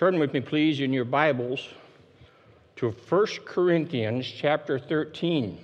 Turn 0.00 0.18
with 0.18 0.32
me, 0.32 0.40
please, 0.40 0.80
in 0.80 0.94
your 0.94 1.04
Bibles 1.04 1.68
to 2.76 2.90
1 2.90 3.26
Corinthians 3.44 4.26
chapter 4.26 4.78
13. 4.78 5.58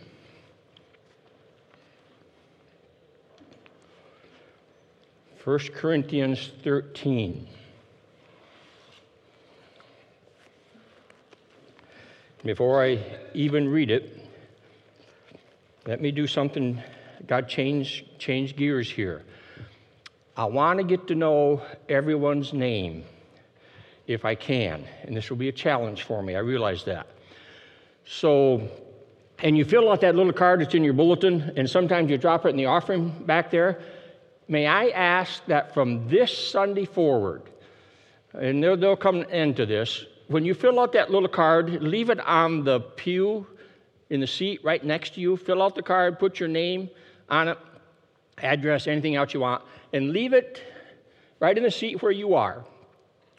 First 5.38 5.72
Corinthians 5.72 6.50
13. 6.62 7.48
Before 12.44 12.84
I 12.84 13.02
even 13.32 13.70
read 13.70 13.90
it, 13.90 14.20
let 15.86 16.02
me 16.02 16.10
do 16.10 16.26
something. 16.26 16.82
God 17.26 17.48
change 17.48 18.04
change 18.18 18.54
gears 18.54 18.90
here. 18.90 19.24
I 20.36 20.44
want 20.44 20.78
to 20.78 20.84
get 20.84 21.06
to 21.06 21.14
know 21.14 21.62
everyone's 21.88 22.52
name 22.52 23.02
if 24.06 24.24
I 24.24 24.34
can. 24.34 24.84
And 25.02 25.16
this 25.16 25.30
will 25.30 25.36
be 25.36 25.48
a 25.48 25.52
challenge 25.52 26.02
for 26.02 26.22
me. 26.22 26.36
I 26.36 26.40
realize 26.40 26.84
that. 26.84 27.06
So, 28.04 28.68
and 29.40 29.58
you 29.58 29.64
fill 29.64 29.90
out 29.90 30.00
that 30.02 30.14
little 30.14 30.32
card 30.32 30.60
that's 30.60 30.74
in 30.74 30.84
your 30.84 30.94
bulletin, 30.94 31.52
and 31.56 31.68
sometimes 31.68 32.10
you 32.10 32.18
drop 32.18 32.46
it 32.46 32.50
in 32.50 32.56
the 32.56 32.66
offering 32.66 33.10
back 33.26 33.50
there. 33.50 33.80
May 34.48 34.66
I 34.66 34.88
ask 34.88 35.44
that 35.46 35.74
from 35.74 36.08
this 36.08 36.36
Sunday 36.36 36.84
forward, 36.84 37.42
and 38.32 38.62
there'll, 38.62 38.76
there'll 38.76 38.96
come 38.96 39.16
an 39.16 39.30
end 39.30 39.56
to 39.56 39.66
this, 39.66 40.04
when 40.28 40.44
you 40.44 40.54
fill 40.54 40.80
out 40.80 40.92
that 40.92 41.10
little 41.10 41.28
card, 41.28 41.82
leave 41.82 42.10
it 42.10 42.20
on 42.20 42.64
the 42.64 42.80
pew 42.80 43.46
in 44.10 44.20
the 44.20 44.26
seat 44.26 44.60
right 44.64 44.84
next 44.84 45.14
to 45.14 45.20
you. 45.20 45.36
Fill 45.36 45.62
out 45.62 45.74
the 45.74 45.82
card, 45.82 46.18
put 46.18 46.40
your 46.40 46.48
name 46.48 46.90
on 47.28 47.48
it, 47.48 47.58
address, 48.38 48.86
anything 48.86 49.16
else 49.16 49.34
you 49.34 49.40
want, 49.40 49.62
and 49.92 50.10
leave 50.10 50.32
it 50.32 50.62
right 51.40 51.56
in 51.56 51.64
the 51.64 51.70
seat 51.70 52.02
where 52.02 52.12
you 52.12 52.34
are. 52.34 52.64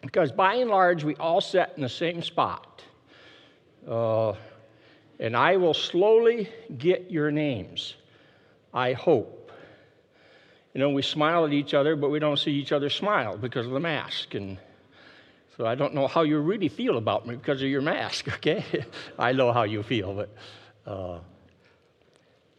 Because 0.07 0.31
by 0.31 0.55
and 0.55 0.69
large, 0.69 1.03
we 1.03 1.17
all 1.17 1.41
sit 1.41 1.73
in 1.75 1.83
the 1.83 1.89
same 1.89 2.23
spot. 2.23 2.81
Uh, 3.85 4.35
and 5.19 5.35
I 5.35 5.57
will 5.57 5.73
slowly 5.73 6.49
get 6.77 7.11
your 7.11 7.29
names. 7.29 7.95
I 8.73 8.93
hope. 8.93 9.51
You 10.73 10.79
know, 10.79 10.91
we 10.91 11.01
smile 11.01 11.45
at 11.45 11.51
each 11.51 11.73
other, 11.73 11.97
but 11.97 12.09
we 12.09 12.19
don't 12.19 12.39
see 12.39 12.51
each 12.51 12.71
other 12.71 12.89
smile 12.89 13.35
because 13.35 13.65
of 13.65 13.73
the 13.73 13.81
mask. 13.81 14.33
And 14.33 14.57
so 15.57 15.65
I 15.65 15.75
don't 15.75 15.93
know 15.93 16.07
how 16.07 16.21
you 16.21 16.39
really 16.39 16.69
feel 16.69 16.97
about 16.97 17.27
me 17.27 17.35
because 17.35 17.61
of 17.61 17.67
your 17.67 17.81
mask, 17.81 18.29
okay? 18.35 18.63
I 19.19 19.33
know 19.33 19.51
how 19.51 19.63
you 19.63 19.83
feel, 19.83 20.13
but 20.13 20.29
uh, 20.89 21.19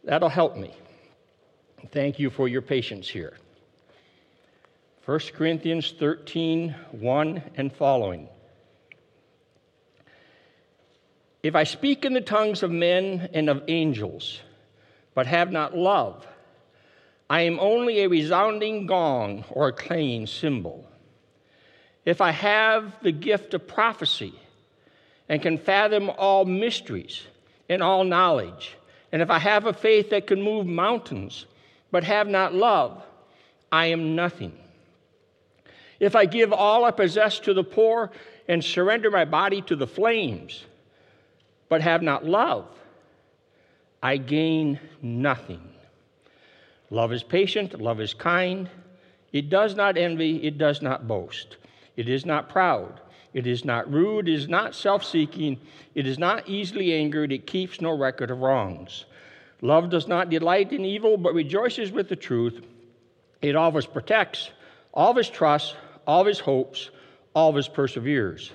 that'll 0.03 0.29
help 0.29 0.55
me. 0.55 0.71
Thank 1.91 2.19
you 2.19 2.29
for 2.29 2.47
your 2.47 2.61
patience 2.61 3.09
here. 3.09 3.37
1 5.09 5.19
Corinthians 5.33 5.95
13, 5.97 6.75
1 6.91 7.43
and 7.55 7.73
following. 7.73 8.29
If 11.41 11.55
I 11.55 11.63
speak 11.63 12.05
in 12.05 12.13
the 12.13 12.21
tongues 12.21 12.61
of 12.61 12.69
men 12.69 13.27
and 13.33 13.49
of 13.49 13.63
angels, 13.67 14.39
but 15.15 15.25
have 15.25 15.51
not 15.51 15.75
love, 15.75 16.27
I 17.27 17.41
am 17.41 17.59
only 17.59 18.01
a 18.01 18.07
resounding 18.07 18.85
gong 18.85 19.45
or 19.49 19.69
a 19.69 19.73
clanging 19.73 20.27
cymbal. 20.27 20.87
If 22.05 22.21
I 22.21 22.29
have 22.29 22.95
the 23.01 23.11
gift 23.11 23.55
of 23.55 23.67
prophecy 23.67 24.35
and 25.27 25.41
can 25.41 25.57
fathom 25.57 26.11
all 26.19 26.45
mysteries 26.45 27.23
and 27.67 27.81
all 27.81 28.03
knowledge, 28.03 28.77
and 29.11 29.23
if 29.23 29.31
I 29.31 29.39
have 29.39 29.65
a 29.65 29.73
faith 29.73 30.11
that 30.11 30.27
can 30.27 30.43
move 30.43 30.67
mountains, 30.67 31.47
but 31.89 32.03
have 32.03 32.27
not 32.27 32.53
love, 32.53 33.03
I 33.71 33.87
am 33.87 34.15
nothing. 34.15 34.53
If 35.99 36.15
I 36.15 36.25
give 36.25 36.53
all 36.53 36.85
I 36.85 36.91
possess 36.91 37.39
to 37.39 37.53
the 37.53 37.63
poor 37.63 38.11
and 38.47 38.63
surrender 38.63 39.11
my 39.11 39.25
body 39.25 39.61
to 39.63 39.75
the 39.75 39.87
flames, 39.87 40.65
but 41.67 41.81
have 41.81 42.01
not 42.01 42.25
love, 42.25 42.67
I 44.01 44.17
gain 44.17 44.79
nothing. 45.01 45.61
Love 46.89 47.11
is 47.11 47.21
patient, 47.21 47.79
love 47.79 47.99
is 47.99 48.13
kind. 48.13 48.69
It 49.31 49.49
does 49.49 49.75
not 49.75 49.97
envy, 49.97 50.43
it 50.43 50.57
does 50.57 50.81
not 50.81 51.07
boast. 51.07 51.57
It 51.97 52.07
is 52.07 52.25
not 52.25 52.49
proud, 52.49 53.01
it 53.33 53.45
is 53.45 53.65
not 53.65 53.91
rude, 53.91 54.29
it 54.29 54.33
is 54.33 54.47
not 54.47 54.73
self 54.73 55.03
seeking, 55.03 55.59
it 55.93 56.07
is 56.07 56.17
not 56.17 56.47
easily 56.47 56.93
angered, 56.93 57.31
it 57.31 57.45
keeps 57.45 57.81
no 57.81 57.95
record 57.95 58.31
of 58.31 58.39
wrongs. 58.39 59.05
Love 59.61 59.89
does 59.89 60.07
not 60.07 60.29
delight 60.29 60.71
in 60.71 60.85
evil, 60.85 61.17
but 61.17 61.33
rejoices 61.33 61.91
with 61.91 62.07
the 62.07 62.15
truth. 62.15 62.65
It 63.41 63.55
always 63.55 63.85
protects, 63.85 64.51
always 64.93 65.29
trusts, 65.29 65.75
always 66.09 66.39
hopes, 66.39 66.89
always 67.35 67.67
perseveres. 67.67 68.51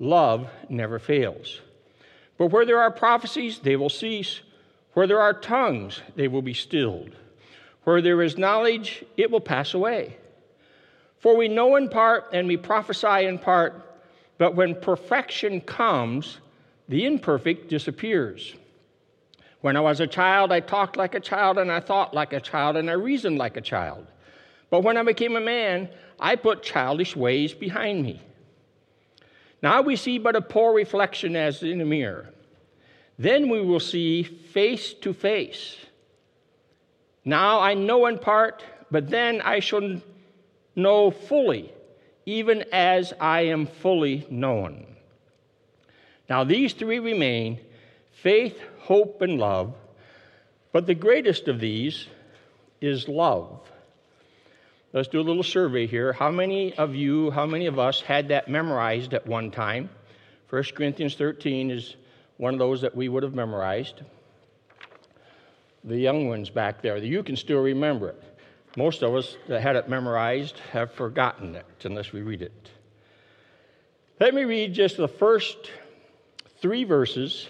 Love 0.00 0.50
never 0.68 0.98
fails. 0.98 1.60
But 2.36 2.48
where 2.48 2.66
there 2.66 2.80
are 2.80 2.90
prophecies, 2.90 3.60
they 3.60 3.76
will 3.76 3.88
cease. 3.88 4.40
Where 4.94 5.06
there 5.06 5.20
are 5.20 5.32
tongues, 5.32 6.02
they 6.16 6.26
will 6.26 6.42
be 6.42 6.54
stilled. 6.54 7.14
Where 7.84 8.02
there 8.02 8.20
is 8.20 8.36
knowledge, 8.36 9.04
it 9.16 9.30
will 9.30 9.40
pass 9.40 9.74
away. 9.74 10.16
For 11.20 11.36
we 11.36 11.46
know 11.46 11.76
in 11.76 11.88
part 11.88 12.30
and 12.32 12.48
we 12.48 12.56
prophesy 12.56 13.26
in 13.26 13.38
part, 13.38 14.00
but 14.36 14.56
when 14.56 14.74
perfection 14.74 15.60
comes, 15.60 16.38
the 16.88 17.06
imperfect 17.06 17.68
disappears. 17.68 18.56
When 19.60 19.76
I 19.76 19.80
was 19.80 20.00
a 20.00 20.08
child, 20.08 20.50
I 20.50 20.58
talked 20.58 20.96
like 20.96 21.14
a 21.14 21.20
child, 21.20 21.58
and 21.58 21.70
I 21.70 21.78
thought 21.78 22.12
like 22.12 22.32
a 22.32 22.40
child, 22.40 22.76
and 22.76 22.90
I 22.90 22.94
reasoned 22.94 23.38
like 23.38 23.56
a 23.56 23.60
child. 23.60 24.08
But 24.68 24.82
when 24.82 24.96
I 24.96 25.04
became 25.04 25.36
a 25.36 25.40
man, 25.40 25.88
I 26.22 26.36
put 26.36 26.62
childish 26.62 27.16
ways 27.16 27.52
behind 27.52 28.04
me. 28.04 28.22
Now 29.60 29.82
we 29.82 29.96
see 29.96 30.18
but 30.18 30.36
a 30.36 30.40
poor 30.40 30.72
reflection 30.72 31.34
as 31.34 31.64
in 31.64 31.80
a 31.80 31.84
mirror. 31.84 32.30
Then 33.18 33.48
we 33.48 33.60
will 33.60 33.80
see 33.80 34.22
face 34.22 34.94
to 34.94 35.12
face. 35.12 35.76
Now 37.24 37.58
I 37.58 37.74
know 37.74 38.06
in 38.06 38.18
part, 38.18 38.64
but 38.88 39.10
then 39.10 39.40
I 39.40 39.58
shall 39.58 40.00
know 40.76 41.10
fully, 41.10 41.72
even 42.24 42.64
as 42.72 43.12
I 43.20 43.42
am 43.42 43.66
fully 43.66 44.24
known. 44.30 44.86
Now, 46.28 46.44
these 46.44 46.72
three 46.72 47.00
remain 47.00 47.58
faith, 48.12 48.60
hope, 48.78 49.22
and 49.22 49.38
love, 49.38 49.74
but 50.70 50.86
the 50.86 50.94
greatest 50.94 51.48
of 51.48 51.58
these 51.58 52.06
is 52.80 53.08
love. 53.08 53.60
Let's 54.94 55.08
do 55.08 55.20
a 55.20 55.22
little 55.22 55.42
survey 55.42 55.86
here. 55.86 56.12
How 56.12 56.30
many 56.30 56.74
of 56.74 56.94
you, 56.94 57.30
how 57.30 57.46
many 57.46 57.64
of 57.64 57.78
us 57.78 58.02
had 58.02 58.28
that 58.28 58.48
memorized 58.48 59.14
at 59.14 59.26
one 59.26 59.50
time? 59.50 59.88
1 60.50 60.64
Corinthians 60.74 61.14
13 61.14 61.70
is 61.70 61.96
one 62.36 62.52
of 62.52 62.58
those 62.58 62.82
that 62.82 62.94
we 62.94 63.08
would 63.08 63.22
have 63.22 63.34
memorized. 63.34 64.02
The 65.84 65.96
young 65.96 66.28
ones 66.28 66.50
back 66.50 66.82
there, 66.82 66.98
you 66.98 67.22
can 67.22 67.36
still 67.36 67.60
remember 67.60 68.10
it. 68.10 68.22
Most 68.76 69.02
of 69.02 69.14
us 69.14 69.38
that 69.48 69.62
had 69.62 69.76
it 69.76 69.88
memorized 69.88 70.58
have 70.72 70.92
forgotten 70.92 71.54
it 71.54 71.84
unless 71.84 72.12
we 72.12 72.20
read 72.20 72.42
it. 72.42 72.70
Let 74.20 74.34
me 74.34 74.44
read 74.44 74.74
just 74.74 74.98
the 74.98 75.08
first 75.08 75.70
three 76.60 76.84
verses 76.84 77.48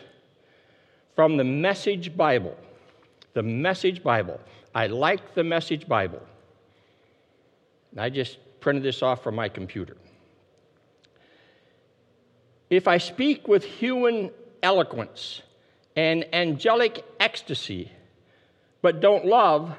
from 1.17 1.37
the 1.37 1.45
Message 1.45 2.17
Bible. 2.17 2.57
The 3.35 3.43
Message 3.43 4.01
Bible. 4.05 4.39
I 4.75 4.87
like 4.87 5.35
the 5.35 5.45
Message 5.45 5.89
Bible. 5.89 6.23
I 7.97 8.11
just 8.11 8.39
printed 8.61 8.83
this 8.83 9.03
off 9.03 9.23
from 9.23 9.35
my 9.35 9.49
computer. 9.49 9.97
If 12.71 12.89
I 12.89 12.99
speak 12.99 13.49
with 13.49 13.65
human 13.65 14.31
eloquence 14.63 15.43
and 15.95 16.25
angelic 16.33 17.05
ecstasy, 17.21 17.93
but 18.81 19.01
don't 19.01 19.27
love, 19.27 19.77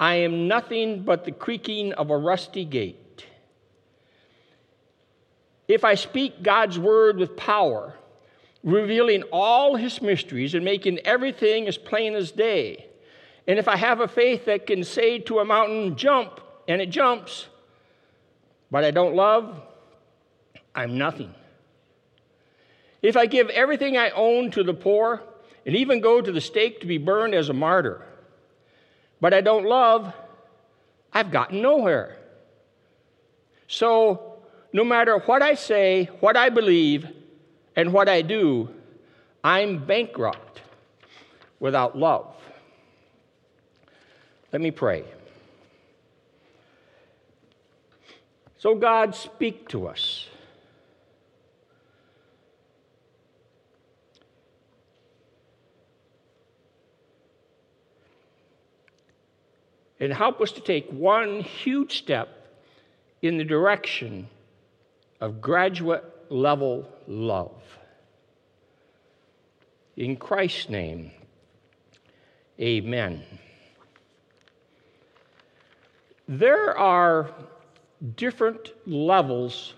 I 0.00 0.16
am 0.16 0.48
nothing 0.48 1.02
but 1.02 1.24
the 1.24 1.30
creaking 1.30 1.92
of 1.92 2.10
a 2.10 2.16
rusty 2.16 2.64
gate. 2.64 3.26
If 5.68 5.84
I 5.84 5.94
speak 5.94 6.42
God's 6.42 6.78
word 6.78 7.16
with 7.16 7.36
power, 7.36 7.94
revealing 8.64 9.22
all 9.30 9.76
his 9.76 10.02
mysteries 10.02 10.54
and 10.54 10.64
making 10.64 10.98
everything 11.00 11.68
as 11.68 11.78
plain 11.78 12.14
as 12.14 12.32
day, 12.32 12.86
and 13.46 13.58
if 13.58 13.68
I 13.68 13.76
have 13.76 14.00
a 14.00 14.08
faith 14.08 14.46
that 14.46 14.66
can 14.66 14.82
say 14.82 15.20
to 15.20 15.38
a 15.38 15.44
mountain, 15.44 15.96
jump, 15.96 16.40
and 16.70 16.80
it 16.80 16.88
jumps, 16.88 17.48
but 18.70 18.84
I 18.84 18.92
don't 18.92 19.16
love, 19.16 19.60
I'm 20.72 20.96
nothing. 20.96 21.34
If 23.02 23.16
I 23.16 23.26
give 23.26 23.48
everything 23.48 23.96
I 23.96 24.10
own 24.10 24.52
to 24.52 24.62
the 24.62 24.72
poor 24.72 25.20
and 25.66 25.74
even 25.74 26.00
go 26.00 26.20
to 26.20 26.30
the 26.30 26.40
stake 26.40 26.80
to 26.80 26.86
be 26.86 26.96
burned 26.96 27.34
as 27.34 27.48
a 27.48 27.52
martyr, 27.52 28.06
but 29.20 29.34
I 29.34 29.40
don't 29.40 29.66
love, 29.66 30.14
I've 31.12 31.32
gotten 31.32 31.60
nowhere. 31.60 32.16
So, 33.66 34.38
no 34.72 34.84
matter 34.84 35.18
what 35.18 35.42
I 35.42 35.54
say, 35.54 36.04
what 36.20 36.36
I 36.36 36.50
believe, 36.50 37.08
and 37.74 37.92
what 37.92 38.08
I 38.08 38.22
do, 38.22 38.68
I'm 39.42 39.84
bankrupt 39.84 40.60
without 41.58 41.98
love. 41.98 42.32
Let 44.52 44.62
me 44.62 44.70
pray. 44.70 45.04
So, 48.60 48.74
God, 48.74 49.14
speak 49.14 49.70
to 49.70 49.86
us. 49.86 50.28
And 59.98 60.12
help 60.12 60.42
us 60.42 60.52
to 60.52 60.60
take 60.60 60.90
one 60.90 61.40
huge 61.40 61.96
step 61.96 62.28
in 63.22 63.38
the 63.38 63.44
direction 63.44 64.28
of 65.22 65.40
graduate 65.40 66.04
level 66.28 66.86
love. 67.06 67.62
In 69.96 70.16
Christ's 70.16 70.68
name, 70.68 71.12
amen. 72.60 73.22
There 76.28 76.76
are 76.76 77.30
different 78.16 78.72
levels 78.86 79.74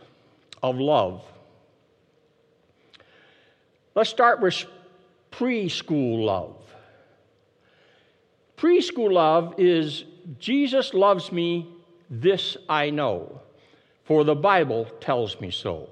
of 0.62 0.78
love. 0.78 1.22
Let's 3.94 4.10
start 4.10 4.40
with 4.40 4.64
preschool 5.30 6.24
love. 6.24 6.56
Preschool 8.56 9.12
love 9.12 9.54
is 9.58 10.04
Jesus 10.38 10.94
loves 10.94 11.32
me, 11.32 11.68
this 12.08 12.56
I 12.68 12.90
know, 12.90 13.40
for 14.04 14.24
the 14.24 14.34
Bible 14.34 14.86
tells 15.00 15.40
me 15.40 15.50
so. 15.50 15.88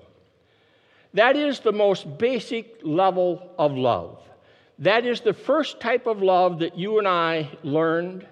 That 1.15 1.35
is 1.35 1.61
the 1.61 1.73
most 1.73 2.19
basic 2.19 2.79
level 2.83 3.51
of 3.59 3.73
love. 3.73 4.19
That 4.79 5.05
is 5.05 5.21
the 5.21 5.35
first 5.35 5.81
type 5.81 6.07
of 6.07 6.23
love 6.23 6.61
that 6.61 6.79
you 6.79 6.99
and 6.99 7.09
I 7.09 7.51
learned. 7.63 8.27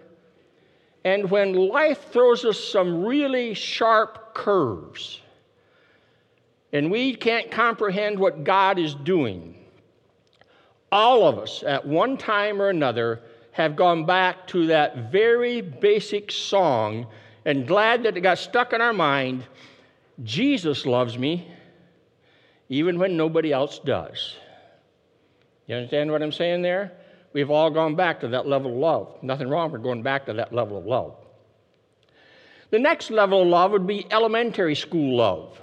And 1.04 1.30
when 1.30 1.54
life 1.54 2.10
throws 2.10 2.44
us 2.44 2.58
some 2.58 3.04
really 3.04 3.54
sharp 3.54 4.34
curves, 4.34 5.20
and 6.72 6.90
we 6.90 7.14
can't 7.14 7.50
comprehend 7.50 8.18
what 8.18 8.44
God 8.44 8.78
is 8.78 8.94
doing, 8.94 9.54
all 10.90 11.26
of 11.26 11.38
us 11.38 11.62
at 11.62 11.86
one 11.86 12.16
time 12.16 12.60
or 12.60 12.68
another 12.68 13.20
have 13.52 13.76
gone 13.76 14.04
back 14.04 14.46
to 14.48 14.66
that 14.68 15.10
very 15.10 15.60
basic 15.60 16.30
song 16.30 17.06
and 17.44 17.66
glad 17.66 18.02
that 18.02 18.16
it 18.16 18.20
got 18.20 18.38
stuck 18.38 18.72
in 18.72 18.80
our 18.80 18.92
mind 18.92 19.44
Jesus 20.24 20.84
loves 20.84 21.16
me 21.16 21.48
even 22.68 22.98
when 22.98 23.16
nobody 23.16 23.52
else 23.52 23.78
does. 23.78 24.34
You 25.66 25.76
understand 25.76 26.10
what 26.10 26.22
I'm 26.22 26.32
saying 26.32 26.62
there? 26.62 26.92
We've 27.32 27.50
all 27.50 27.70
gone 27.70 27.94
back 27.94 28.20
to 28.20 28.28
that 28.28 28.46
level 28.46 28.72
of 28.72 28.76
love. 28.78 29.22
Nothing 29.22 29.48
wrong 29.48 29.70
with 29.70 29.82
going 29.82 30.02
back 30.02 30.26
to 30.26 30.32
that 30.34 30.52
level 30.52 30.78
of 30.78 30.86
love. 30.86 31.14
The 32.70 32.78
next 32.78 33.10
level 33.10 33.42
of 33.42 33.48
love 33.48 33.72
would 33.72 33.86
be 33.86 34.06
elementary 34.10 34.74
school 34.74 35.16
love. 35.16 35.58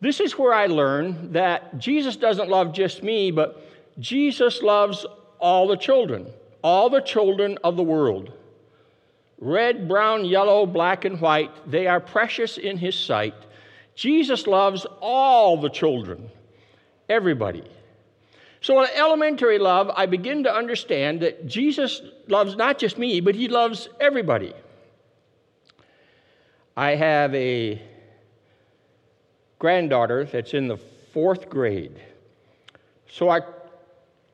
This 0.00 0.20
is 0.20 0.38
where 0.38 0.52
I 0.52 0.66
learned 0.66 1.34
that 1.34 1.78
Jesus 1.78 2.16
doesn't 2.16 2.48
love 2.48 2.72
just 2.72 3.02
me, 3.02 3.30
but 3.30 3.64
Jesus 3.98 4.62
loves 4.62 5.04
all 5.38 5.66
the 5.66 5.76
children, 5.76 6.26
all 6.62 6.88
the 6.88 7.00
children 7.00 7.58
of 7.64 7.76
the 7.76 7.82
world. 7.82 8.32
Red, 9.40 9.88
brown, 9.88 10.24
yellow, 10.24 10.66
black, 10.66 11.04
and 11.04 11.20
white, 11.20 11.50
they 11.70 11.86
are 11.86 12.00
precious 12.00 12.58
in 12.58 12.76
his 12.76 12.96
sight. 12.96 13.34
Jesus 13.94 14.46
loves 14.46 14.86
all 15.00 15.60
the 15.60 15.70
children, 15.70 16.30
everybody. 17.08 17.64
So, 18.60 18.82
in 18.82 18.88
elementary 18.94 19.58
love, 19.58 19.90
I 19.94 20.06
begin 20.06 20.42
to 20.44 20.52
understand 20.52 21.20
that 21.20 21.46
Jesus 21.46 22.02
loves 22.26 22.56
not 22.56 22.78
just 22.78 22.98
me, 22.98 23.20
but 23.20 23.34
he 23.34 23.48
loves 23.48 23.88
everybody. 24.00 24.52
I 26.76 26.96
have 26.96 27.34
a 27.34 27.80
granddaughter 29.58 30.24
that's 30.24 30.54
in 30.54 30.66
the 30.66 30.76
fourth 30.76 31.48
grade. 31.48 32.00
So, 33.08 33.28
I 33.28 33.42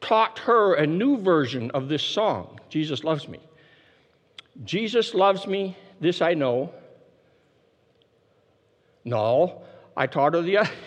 taught 0.01 0.39
her 0.41 0.75
a 0.75 0.87
new 0.87 1.19
version 1.19 1.71
of 1.73 1.89
this 1.89 2.03
song 2.03 2.61
Jesus 2.75 3.05
loves 3.05 3.29
me. 3.29 3.39
Jesus 4.65 5.15
loves 5.15 5.47
me, 5.47 5.77
this 6.01 6.21
I 6.21 6.35
know. 6.35 6.73
No, 9.05 9.63
I 9.97 10.09
taught 10.09 10.35
her 10.35 10.43
the. 10.43 10.69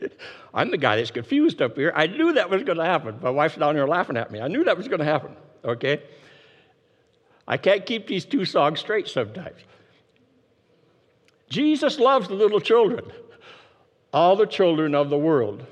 I'm 0.54 0.70
the 0.70 0.78
guy 0.78 0.96
that's 0.96 1.10
confused 1.10 1.60
up 1.62 1.76
here. 1.76 1.92
I 1.94 2.06
knew 2.06 2.32
that 2.34 2.50
was 2.50 2.62
going 2.62 2.78
to 2.78 2.84
happen. 2.84 3.18
My 3.22 3.30
wife's 3.30 3.56
down 3.56 3.74
here 3.74 3.86
laughing 3.86 4.16
at 4.16 4.30
me. 4.30 4.40
I 4.40 4.48
knew 4.48 4.64
that 4.64 4.76
was 4.76 4.88
going 4.88 5.00
to 5.00 5.04
happen, 5.04 5.36
okay? 5.64 6.02
I 7.46 7.56
can't 7.56 7.86
keep 7.86 8.06
these 8.06 8.24
two 8.24 8.44
songs 8.44 8.80
straight 8.80 9.08
sometimes. 9.08 9.60
Jesus 11.48 11.98
loves 11.98 12.28
the 12.28 12.34
little 12.34 12.60
children, 12.60 13.04
all 14.12 14.36
the 14.36 14.46
children 14.46 14.94
of 14.94 15.10
the 15.10 15.18
world. 15.18 15.64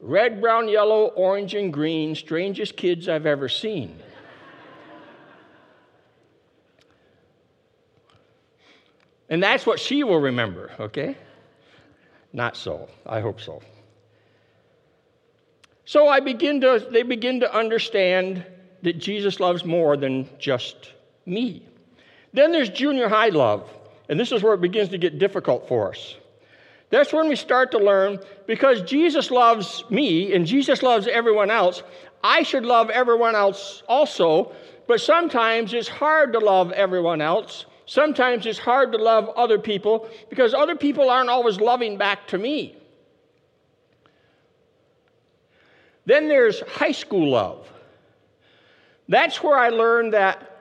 Red, 0.00 0.40
brown, 0.40 0.68
yellow, 0.68 1.06
orange, 1.06 1.54
and 1.54 1.72
green, 1.72 2.14
strangest 2.14 2.76
kids 2.76 3.08
I've 3.08 3.24
ever 3.24 3.48
seen. 3.48 3.98
And 9.28 9.42
that's 9.42 9.66
what 9.66 9.80
she 9.80 10.04
will 10.04 10.20
remember, 10.20 10.70
okay? 10.78 11.16
Not 12.36 12.54
so. 12.54 12.86
I 13.06 13.20
hope 13.20 13.40
so. 13.40 13.62
So 15.86 16.06
I 16.06 16.20
begin 16.20 16.60
to, 16.60 16.86
they 16.90 17.02
begin 17.02 17.40
to 17.40 17.52
understand 17.52 18.44
that 18.82 18.98
Jesus 18.98 19.40
loves 19.40 19.64
more 19.64 19.96
than 19.96 20.28
just 20.38 20.92
me. 21.24 21.62
Then 22.34 22.52
there's 22.52 22.68
junior 22.68 23.08
high 23.08 23.30
love, 23.30 23.70
and 24.10 24.20
this 24.20 24.32
is 24.32 24.42
where 24.42 24.52
it 24.52 24.60
begins 24.60 24.90
to 24.90 24.98
get 24.98 25.18
difficult 25.18 25.66
for 25.66 25.88
us. 25.88 26.16
That's 26.90 27.10
when 27.10 27.26
we 27.26 27.36
start 27.36 27.70
to 27.70 27.78
learn 27.78 28.18
because 28.46 28.82
Jesus 28.82 29.30
loves 29.30 29.82
me 29.88 30.34
and 30.34 30.44
Jesus 30.44 30.82
loves 30.82 31.08
everyone 31.08 31.50
else, 31.50 31.82
I 32.22 32.42
should 32.42 32.66
love 32.66 32.90
everyone 32.90 33.34
else 33.34 33.82
also, 33.88 34.52
but 34.86 35.00
sometimes 35.00 35.72
it's 35.72 35.88
hard 35.88 36.34
to 36.34 36.38
love 36.38 36.70
everyone 36.72 37.22
else 37.22 37.64
Sometimes 37.86 38.46
it's 38.46 38.58
hard 38.58 38.92
to 38.92 38.98
love 38.98 39.30
other 39.36 39.58
people 39.58 40.08
because 40.28 40.52
other 40.52 40.74
people 40.74 41.08
aren't 41.08 41.30
always 41.30 41.60
loving 41.60 41.96
back 41.96 42.26
to 42.28 42.38
me. 42.38 42.76
Then 46.04 46.28
there's 46.28 46.60
high 46.62 46.92
school 46.92 47.30
love. 47.30 47.68
That's 49.08 49.42
where 49.42 49.56
I 49.56 49.68
learned 49.68 50.12
that 50.14 50.52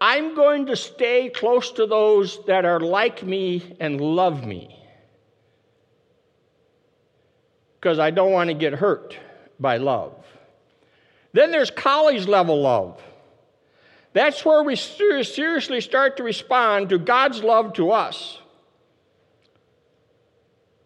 I'm 0.00 0.34
going 0.34 0.66
to 0.66 0.76
stay 0.76 1.30
close 1.30 1.72
to 1.72 1.86
those 1.86 2.44
that 2.46 2.66
are 2.66 2.80
like 2.80 3.22
me 3.22 3.76
and 3.80 4.00
love 4.00 4.44
me 4.44 4.78
because 7.80 7.98
I 7.98 8.10
don't 8.10 8.32
want 8.32 8.48
to 8.48 8.54
get 8.54 8.74
hurt 8.74 9.16
by 9.58 9.78
love. 9.78 10.14
Then 11.32 11.50
there's 11.50 11.70
college 11.70 12.26
level 12.26 12.60
love. 12.60 13.00
That's 14.14 14.44
where 14.44 14.62
we 14.62 14.76
seriously 14.76 15.80
start 15.80 16.16
to 16.16 16.22
respond 16.22 16.88
to 16.90 16.98
God's 16.98 17.42
love 17.42 17.74
to 17.74 17.90
us. 17.90 18.38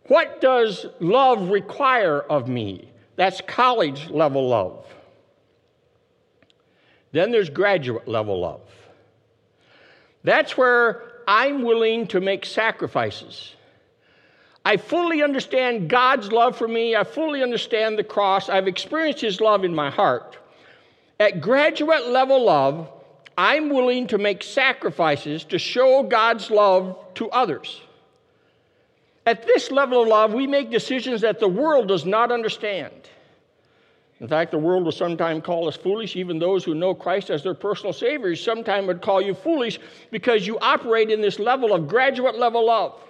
What 0.05 0.41
does 0.41 0.87
love 0.99 1.51
require 1.51 2.21
of 2.21 2.49
me? 2.49 2.91
That's 3.17 3.43
college 3.47 4.09
level 4.09 4.49
love. 4.49 4.87
Then 7.13 7.31
there's 7.31 7.51
graduate 7.51 8.09
level 8.09 8.41
love. 8.41 8.63
That's 10.25 10.57
where 10.57 11.03
I'm 11.29 11.63
willing 11.63 12.07
to 12.09 12.21
make 12.21 12.47
sacrifices. 12.47 13.55
I 14.65 14.79
fully 14.79 15.23
understand 15.23 15.91
God's 15.91 16.33
love 16.33 16.57
for 16.57 16.67
me. 16.67 16.97
I 16.97 17.05
fully 17.05 17.43
understand 17.43 17.99
the 17.99 18.05
cross. 18.05 18.49
I've 18.49 18.69
experienced 18.69 19.21
His 19.21 19.39
love 19.39 19.65
in 19.65 19.75
my 19.75 19.91
heart. 19.91 20.39
At 21.21 21.43
graduate 21.43 22.09
level 22.09 22.45
love, 22.45 22.91
I'm 23.39 23.71
willing 23.71 24.09
to 24.09 24.19
make 24.19 24.43
sacrifices 24.43 25.45
to 25.45 25.61
show 25.61 26.03
God's 26.03 26.51
love 26.51 26.99
to 27.15 27.31
others. 27.31 27.81
At 29.27 29.47
this 29.47 29.71
level 29.71 30.03
of 30.03 30.09
love, 30.09 30.35
we 30.35 30.49
make 30.49 30.73
decisions 30.73 31.21
that 31.21 31.39
the 31.39 31.47
world 31.47 31.87
does 31.87 32.05
not 32.05 32.33
understand. 32.33 32.93
In 34.19 34.27
fact, 34.27 34.51
the 34.51 34.59
world 34.59 34.85
will 34.85 34.91
sometimes 34.91 35.45
call 35.45 35.69
us 35.69 35.77
foolish. 35.77 36.17
Even 36.17 36.41
those 36.41 36.65
who 36.65 36.75
know 36.75 36.95
Christ 36.95 37.31
as 37.31 37.45
their 37.45 37.55
personal 37.55 37.93
Savior 37.93 38.35
sometimes 38.35 38.89
would 38.89 39.03
call 39.03 39.23
you 39.23 39.35
foolish 39.35 39.79
because 40.11 40.45
you 40.45 40.59
operate 40.59 41.09
in 41.09 41.21
this 41.21 41.39
level 41.39 41.73
of 41.73 41.87
graduate 41.87 42.37
level 42.37 42.67
love. 42.67 43.01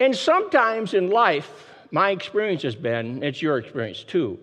And 0.00 0.16
sometimes 0.16 0.92
in 0.92 1.10
life, 1.10 1.68
my 1.92 2.10
experience 2.10 2.62
has 2.62 2.74
been, 2.74 3.22
it's 3.22 3.40
your 3.40 3.58
experience 3.58 4.02
too, 4.02 4.40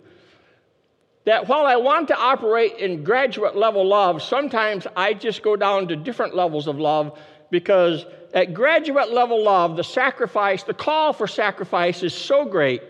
that 1.26 1.48
while 1.48 1.66
I 1.66 1.76
want 1.76 2.08
to 2.10 2.18
operate 2.18 2.78
in 2.78 3.04
graduate 3.04 3.56
level 3.56 3.86
love, 3.86 4.22
sometimes 4.22 4.88
I 4.96 5.14
just 5.14 5.42
go 5.42 5.56
down 5.56 5.88
to 5.88 5.96
different 5.96 6.36
levels 6.36 6.68
of 6.68 6.80
love 6.80 7.20
because 7.50 8.06
at 8.34 8.54
graduate 8.54 9.12
level 9.12 9.44
love, 9.44 9.76
the 9.76 9.84
sacrifice, 9.84 10.64
the 10.64 10.74
call 10.74 11.14
for 11.14 11.28
sacrifice 11.28 12.04
is 12.04 12.14
so 12.14 12.46
great 12.46 12.84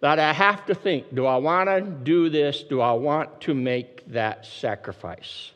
that 0.00 0.18
I 0.18 0.32
have 0.32 0.66
to 0.66 0.74
think 0.74 1.14
do 1.14 1.26
I 1.26 1.36
want 1.36 1.68
to 1.68 1.80
do 1.80 2.28
this? 2.28 2.62
Do 2.62 2.80
I 2.80 2.92
want 2.92 3.40
to 3.42 3.54
make 3.54 4.10
that 4.12 4.46
sacrifice? 4.46 5.52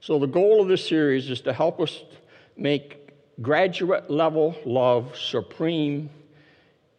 So, 0.00 0.18
the 0.18 0.26
goal 0.26 0.62
of 0.62 0.68
this 0.68 0.86
series 0.86 1.28
is 1.28 1.42
to 1.42 1.52
help 1.52 1.80
us 1.80 2.02
make 2.56 3.12
graduate 3.42 4.10
level 4.10 4.54
love 4.64 5.16
supreme 5.16 6.08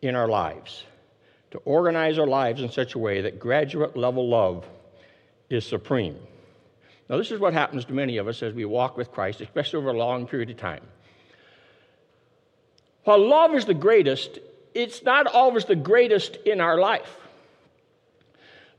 in 0.01 0.15
our 0.15 0.27
lives 0.27 0.83
to 1.51 1.58
organize 1.60 2.17
our 2.17 2.27
lives 2.27 2.62
in 2.62 2.72
such 2.72 2.96
a 2.96 3.00
way 3.00 3.22
that 3.22 3.39
graduate 3.39 3.96
level 3.96 4.27
love 4.27 4.65
is 5.50 5.65
supreme. 5.65 6.17
Now, 7.10 7.17
this 7.17 7.31
is 7.31 7.39
what 7.39 7.53
happens 7.53 7.84
to 7.86 7.93
many 7.93 8.17
of 8.17 8.27
us 8.27 8.41
as 8.41 8.53
we 8.53 8.63
walk 8.63 8.96
with 8.96 9.12
Christ, 9.12 9.41
especially 9.41 9.79
over 9.79 9.89
a 9.89 9.98
long 9.98 10.25
period 10.25 10.50
of 10.50 10.58
time. 10.58 10.81
While 13.03 13.27
love 13.27 13.53
is 13.53 13.65
the 13.65 13.74
greatest, 13.74 14.39
it's 14.74 15.03
not 15.03 15.27
always 15.27 15.65
the 15.65 15.75
greatest 15.75 16.38
in 16.46 16.62
our 16.62 16.79
life. 16.79 17.17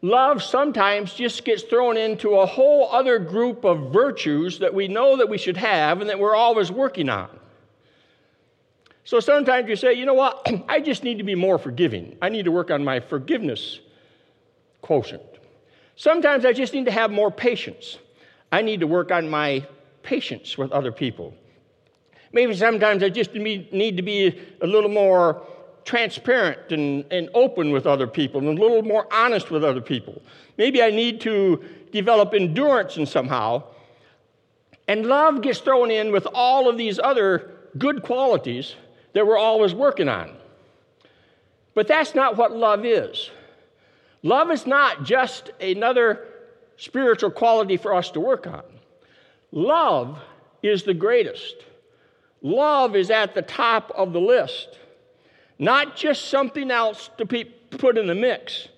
Love 0.00 0.42
sometimes 0.42 1.14
just 1.14 1.44
gets 1.44 1.62
thrown 1.62 1.96
into 1.96 2.36
a 2.36 2.46
whole 2.46 2.90
other 2.90 3.18
group 3.18 3.64
of 3.64 3.92
virtues 3.92 4.58
that 4.60 4.72
we 4.72 4.88
know 4.88 5.16
that 5.18 5.28
we 5.28 5.38
should 5.38 5.56
have 5.56 6.00
and 6.00 6.10
that 6.10 6.18
we're 6.18 6.34
always 6.34 6.72
working 6.72 7.08
on. 7.08 7.28
So 9.04 9.20
sometimes 9.20 9.68
you 9.68 9.76
say, 9.76 9.94
you 9.94 10.06
know 10.06 10.14
what, 10.14 10.46
I 10.68 10.80
just 10.80 11.04
need 11.04 11.18
to 11.18 11.24
be 11.24 11.34
more 11.34 11.58
forgiving. 11.58 12.16
I 12.22 12.28
need 12.28 12.44
to 12.44 12.52
work 12.52 12.70
on 12.70 12.84
my 12.84 13.00
forgiveness 13.00 13.80
quotient. 14.80 15.22
Sometimes 15.96 16.44
I 16.44 16.52
just 16.52 16.72
need 16.72 16.86
to 16.86 16.90
have 16.90 17.10
more 17.10 17.30
patience. 17.30 17.98
I 18.50 18.62
need 18.62 18.80
to 18.80 18.86
work 18.86 19.10
on 19.10 19.28
my 19.28 19.66
patience 20.02 20.58
with 20.58 20.72
other 20.72 20.92
people. 20.92 21.34
Maybe 22.32 22.54
sometimes 22.54 23.02
I 23.02 23.08
just 23.08 23.34
need 23.34 23.96
to 23.96 24.02
be 24.02 24.40
a 24.60 24.66
little 24.66 24.90
more 24.90 25.46
transparent 25.84 26.72
and, 26.72 27.04
and 27.10 27.28
open 27.34 27.72
with 27.72 27.86
other 27.86 28.06
people 28.06 28.40
and 28.40 28.58
a 28.58 28.60
little 28.60 28.82
more 28.82 29.06
honest 29.12 29.50
with 29.50 29.64
other 29.64 29.80
people. 29.80 30.22
Maybe 30.56 30.82
I 30.82 30.90
need 30.90 31.20
to 31.22 31.62
develop 31.90 32.32
endurance 32.34 32.96
and 32.96 33.08
somehow. 33.08 33.64
And 34.88 35.06
love 35.06 35.42
gets 35.42 35.60
thrown 35.60 35.90
in 35.90 36.12
with 36.12 36.26
all 36.32 36.68
of 36.68 36.78
these 36.78 36.98
other 36.98 37.50
good 37.78 38.02
qualities 38.02 38.76
that 39.12 39.26
we're 39.26 39.38
always 39.38 39.74
working 39.74 40.08
on. 40.08 40.36
But 41.74 41.88
that's 41.88 42.14
not 42.14 42.36
what 42.36 42.52
love 42.52 42.84
is. 42.84 43.30
Love 44.22 44.50
is 44.50 44.66
not 44.66 45.04
just 45.04 45.50
another 45.60 46.26
spiritual 46.76 47.30
quality 47.30 47.76
for 47.76 47.94
us 47.94 48.10
to 48.10 48.20
work 48.20 48.46
on. 48.46 48.62
Love 49.50 50.18
is 50.62 50.84
the 50.84 50.94
greatest. 50.94 51.56
Love 52.42 52.96
is 52.96 53.10
at 53.10 53.34
the 53.34 53.42
top 53.42 53.92
of 53.94 54.12
the 54.12 54.20
list, 54.20 54.78
not 55.58 55.96
just 55.96 56.28
something 56.28 56.70
else 56.70 57.10
to 57.18 57.24
be 57.24 57.44
put 57.44 57.96
in 57.96 58.06
the 58.06 58.14
mix. 58.14 58.68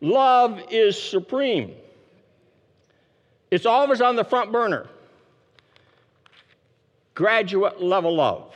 Love 0.00 0.60
is 0.70 1.00
supreme. 1.00 1.74
It's 3.50 3.66
always 3.66 4.00
on 4.00 4.16
the 4.16 4.24
front 4.24 4.52
burner. 4.52 4.88
Graduate 7.14 7.82
level 7.82 8.14
love. 8.14 8.54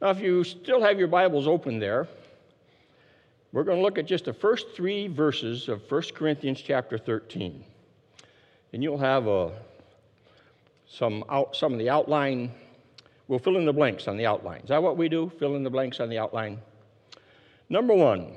Now, 0.00 0.10
if 0.10 0.20
you 0.20 0.44
still 0.44 0.80
have 0.80 0.96
your 0.96 1.08
Bibles 1.08 1.48
open 1.48 1.80
there, 1.80 2.06
we're 3.52 3.64
going 3.64 3.78
to 3.78 3.82
look 3.82 3.98
at 3.98 4.06
just 4.06 4.26
the 4.26 4.32
first 4.32 4.66
three 4.76 5.08
verses 5.08 5.68
of 5.68 5.90
1 5.90 6.02
Corinthians 6.14 6.60
chapter 6.60 6.98
13. 6.98 7.64
And 8.72 8.82
you'll 8.82 8.98
have 8.98 9.26
a, 9.26 9.30
uh, 9.30 9.50
some, 10.86 11.24
out, 11.28 11.56
some 11.56 11.72
of 11.72 11.80
the 11.80 11.90
outline. 11.90 12.52
We'll 13.26 13.40
fill 13.40 13.56
in 13.56 13.64
the 13.64 13.72
blanks 13.72 14.06
on 14.06 14.16
the 14.16 14.24
outline. 14.24 14.60
Is 14.60 14.68
that 14.68 14.80
what 14.80 14.96
we 14.96 15.08
do? 15.08 15.32
Fill 15.40 15.56
in 15.56 15.64
the 15.64 15.70
blanks 15.70 15.98
on 15.98 16.08
the 16.08 16.18
outline? 16.18 16.60
Number 17.68 17.94
one, 17.94 18.36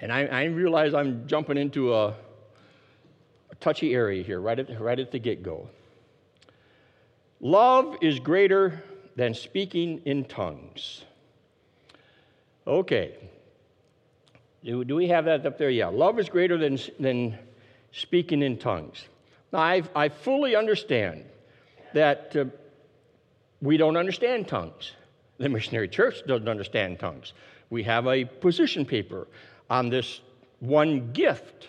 and 0.00 0.12
I, 0.12 0.26
I 0.26 0.44
realize 0.44 0.92
I'm 0.92 1.26
jumping 1.26 1.56
into 1.56 1.94
a, 1.94 2.08
a 2.08 3.54
touchy 3.60 3.94
area 3.94 4.22
here 4.22 4.40
right 4.42 4.58
at, 4.58 4.78
right 4.78 4.98
at 4.98 5.10
the 5.10 5.18
get 5.18 5.42
go. 5.42 5.70
Love 7.40 7.96
is 8.02 8.20
greater 8.20 8.82
than 9.16 9.34
speaking 9.34 10.02
in 10.04 10.24
tongues. 10.24 11.04
Okay. 12.66 13.16
Do, 14.62 14.84
do 14.84 14.94
we 14.94 15.08
have 15.08 15.24
that 15.24 15.44
up 15.46 15.58
there? 15.58 15.70
Yeah. 15.70 15.88
Love 15.88 16.18
is 16.18 16.28
greater 16.28 16.58
than, 16.58 16.78
than 17.00 17.38
speaking 17.92 18.42
in 18.42 18.58
tongues. 18.58 19.06
Now, 19.52 19.60
I, 19.60 19.82
I 19.94 20.08
fully 20.08 20.54
understand 20.54 21.24
that 21.94 22.36
uh, 22.36 22.44
we 23.62 23.76
don't 23.76 23.96
understand 23.96 24.48
tongues. 24.48 24.92
The 25.38 25.48
missionary 25.48 25.88
church 25.88 26.26
doesn't 26.26 26.48
understand 26.48 26.98
tongues. 26.98 27.32
We 27.70 27.82
have 27.84 28.06
a 28.06 28.24
position 28.24 28.84
paper 28.84 29.26
on 29.70 29.88
this 29.88 30.20
one 30.60 31.12
gift. 31.12 31.68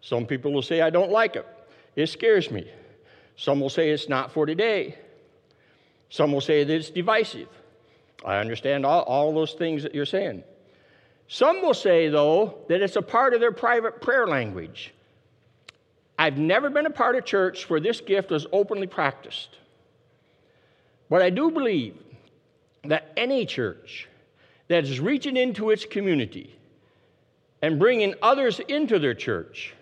Some 0.00 0.26
people 0.26 0.52
will 0.52 0.62
say, 0.62 0.80
I 0.80 0.90
don't 0.90 1.10
like 1.10 1.36
it. 1.36 1.46
It 1.96 2.08
scares 2.08 2.50
me. 2.50 2.70
Some 3.36 3.60
will 3.60 3.70
say 3.70 3.90
it's 3.90 4.08
not 4.08 4.32
for 4.32 4.46
today. 4.46 4.98
Some 6.08 6.32
will 6.32 6.40
say 6.40 6.64
that 6.64 6.72
it's 6.72 6.90
divisive. 6.90 7.48
I 8.24 8.38
understand 8.38 8.86
all, 8.86 9.02
all 9.02 9.34
those 9.34 9.52
things 9.52 9.82
that 9.82 9.94
you're 9.94 10.06
saying. 10.06 10.44
Some 11.28 11.62
will 11.62 11.74
say, 11.74 12.08
though, 12.08 12.58
that 12.68 12.82
it's 12.82 12.96
a 12.96 13.02
part 13.02 13.34
of 13.34 13.40
their 13.40 13.52
private 13.52 14.00
prayer 14.00 14.26
language. 14.26 14.92
I've 16.18 16.38
never 16.38 16.70
been 16.70 16.86
a 16.86 16.90
part 16.90 17.16
of 17.16 17.24
church 17.24 17.68
where 17.68 17.80
this 17.80 18.00
gift 18.00 18.30
was 18.30 18.46
openly 18.52 18.86
practiced. 18.86 19.56
But 21.10 21.22
I 21.22 21.30
do 21.30 21.50
believe 21.50 21.96
that 22.84 23.12
any 23.16 23.44
church 23.44 24.08
that 24.68 24.84
is 24.84 24.98
reaching 25.00 25.36
into 25.36 25.70
its 25.70 25.84
community 25.84 26.56
and 27.60 27.78
bringing 27.78 28.14
others 28.22 28.60
into 28.60 28.98
their 28.98 29.14
church, 29.14 29.74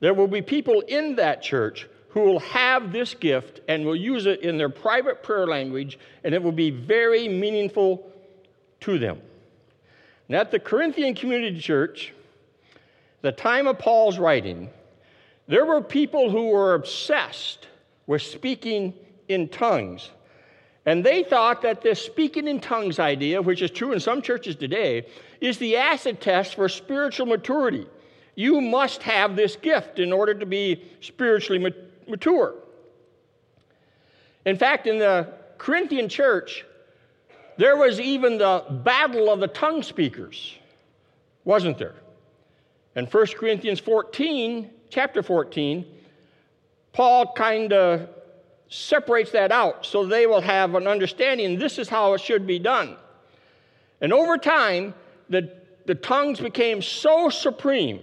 there 0.00 0.14
will 0.14 0.26
be 0.26 0.42
people 0.42 0.80
in 0.80 1.16
that 1.16 1.42
church 1.42 1.86
who 2.10 2.20
will 2.20 2.40
have 2.40 2.92
this 2.92 3.14
gift 3.14 3.60
and 3.68 3.84
will 3.84 3.96
use 3.96 4.26
it 4.26 4.40
in 4.42 4.58
their 4.58 4.68
private 4.68 5.22
prayer 5.22 5.46
language, 5.46 5.98
and 6.24 6.34
it 6.34 6.42
will 6.42 6.52
be 6.52 6.70
very 6.70 7.28
meaningful 7.28 8.10
to 8.80 8.98
them. 8.98 9.20
And 10.28 10.36
at 10.36 10.50
the 10.50 10.58
Corinthian 10.58 11.14
Community 11.14 11.60
Church, 11.60 12.12
the 13.22 13.32
time 13.32 13.66
of 13.66 13.78
Paul's 13.78 14.18
writing, 14.18 14.70
there 15.46 15.64
were 15.64 15.80
people 15.80 16.30
who 16.30 16.48
were 16.48 16.74
obsessed 16.74 17.68
with 18.06 18.22
speaking 18.22 18.94
in 19.28 19.48
tongues. 19.48 20.10
And 20.86 21.04
they 21.04 21.22
thought 21.22 21.62
that 21.62 21.82
this 21.82 22.02
speaking 22.04 22.48
in 22.48 22.60
tongues 22.60 22.98
idea, 22.98 23.40
which 23.40 23.62
is 23.62 23.70
true 23.70 23.92
in 23.92 24.00
some 24.00 24.22
churches 24.22 24.56
today, 24.56 25.06
is 25.40 25.58
the 25.58 25.76
acid 25.76 26.20
test 26.20 26.56
for 26.56 26.68
spiritual 26.68 27.26
maturity. 27.26 27.86
You 28.34 28.60
must 28.60 29.02
have 29.02 29.36
this 29.36 29.54
gift 29.56 29.98
in 29.98 30.12
order 30.12 30.34
to 30.34 30.46
be 30.46 30.82
spiritually 31.00 31.58
mature 31.58 31.89
mature. 32.10 32.54
In 34.44 34.56
fact, 34.56 34.86
in 34.86 34.98
the 34.98 35.28
Corinthian 35.58 36.08
church, 36.08 36.64
there 37.56 37.76
was 37.76 38.00
even 38.00 38.38
the 38.38 38.64
battle 38.84 39.30
of 39.30 39.40
the 39.40 39.48
tongue 39.48 39.82
speakers, 39.82 40.56
wasn't 41.44 41.78
there? 41.78 41.94
In 42.96 43.06
1 43.06 43.26
Corinthians 43.38 43.80
14, 43.80 44.70
chapter 44.88 45.22
14, 45.22 45.84
Paul 46.92 47.32
kind 47.34 47.72
of 47.72 48.08
separates 48.68 49.32
that 49.32 49.52
out 49.52 49.84
so 49.84 50.06
they 50.06 50.26
will 50.26 50.40
have 50.40 50.74
an 50.74 50.86
understanding 50.86 51.58
this 51.58 51.78
is 51.78 51.88
how 51.88 52.14
it 52.14 52.20
should 52.20 52.46
be 52.46 52.58
done. 52.58 52.96
And 54.00 54.12
over 54.12 54.38
time, 54.38 54.94
the, 55.28 55.52
the 55.86 55.94
tongues 55.94 56.40
became 56.40 56.80
so 56.80 57.28
supreme 57.28 58.00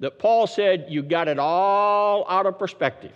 that 0.00 0.18
Paul 0.18 0.46
said, 0.46 0.86
You 0.88 1.02
got 1.02 1.28
it 1.28 1.38
all 1.38 2.26
out 2.28 2.46
of 2.46 2.58
perspective. 2.58 3.14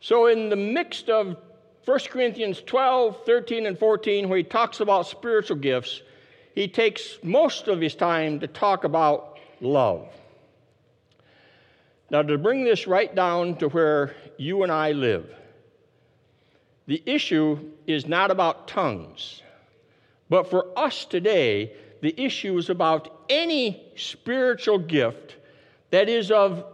So, 0.00 0.26
in 0.26 0.48
the 0.48 0.56
midst 0.56 1.08
of 1.08 1.36
1 1.84 1.98
Corinthians 2.10 2.62
12, 2.66 3.24
13, 3.24 3.66
and 3.66 3.78
14, 3.78 4.28
where 4.28 4.38
he 4.38 4.44
talks 4.44 4.80
about 4.80 5.06
spiritual 5.06 5.56
gifts, 5.56 6.02
he 6.54 6.66
takes 6.66 7.18
most 7.22 7.68
of 7.68 7.80
his 7.80 7.94
time 7.94 8.40
to 8.40 8.46
talk 8.46 8.84
about 8.84 9.38
love. 9.60 10.08
Now, 12.10 12.22
to 12.22 12.38
bring 12.38 12.64
this 12.64 12.86
right 12.86 13.14
down 13.14 13.56
to 13.56 13.68
where 13.68 14.14
you 14.36 14.62
and 14.62 14.72
I 14.72 14.92
live, 14.92 15.28
the 16.86 17.02
issue 17.04 17.58
is 17.86 18.06
not 18.06 18.30
about 18.30 18.68
tongues, 18.68 19.42
but 20.28 20.48
for 20.48 20.66
us 20.76 21.04
today, 21.04 21.72
the 22.00 22.18
issue 22.20 22.56
is 22.58 22.70
about 22.70 23.15
any 23.28 23.82
spiritual 23.96 24.78
gift 24.78 25.36
that 25.90 26.08
is 26.08 26.30
of 26.30 26.64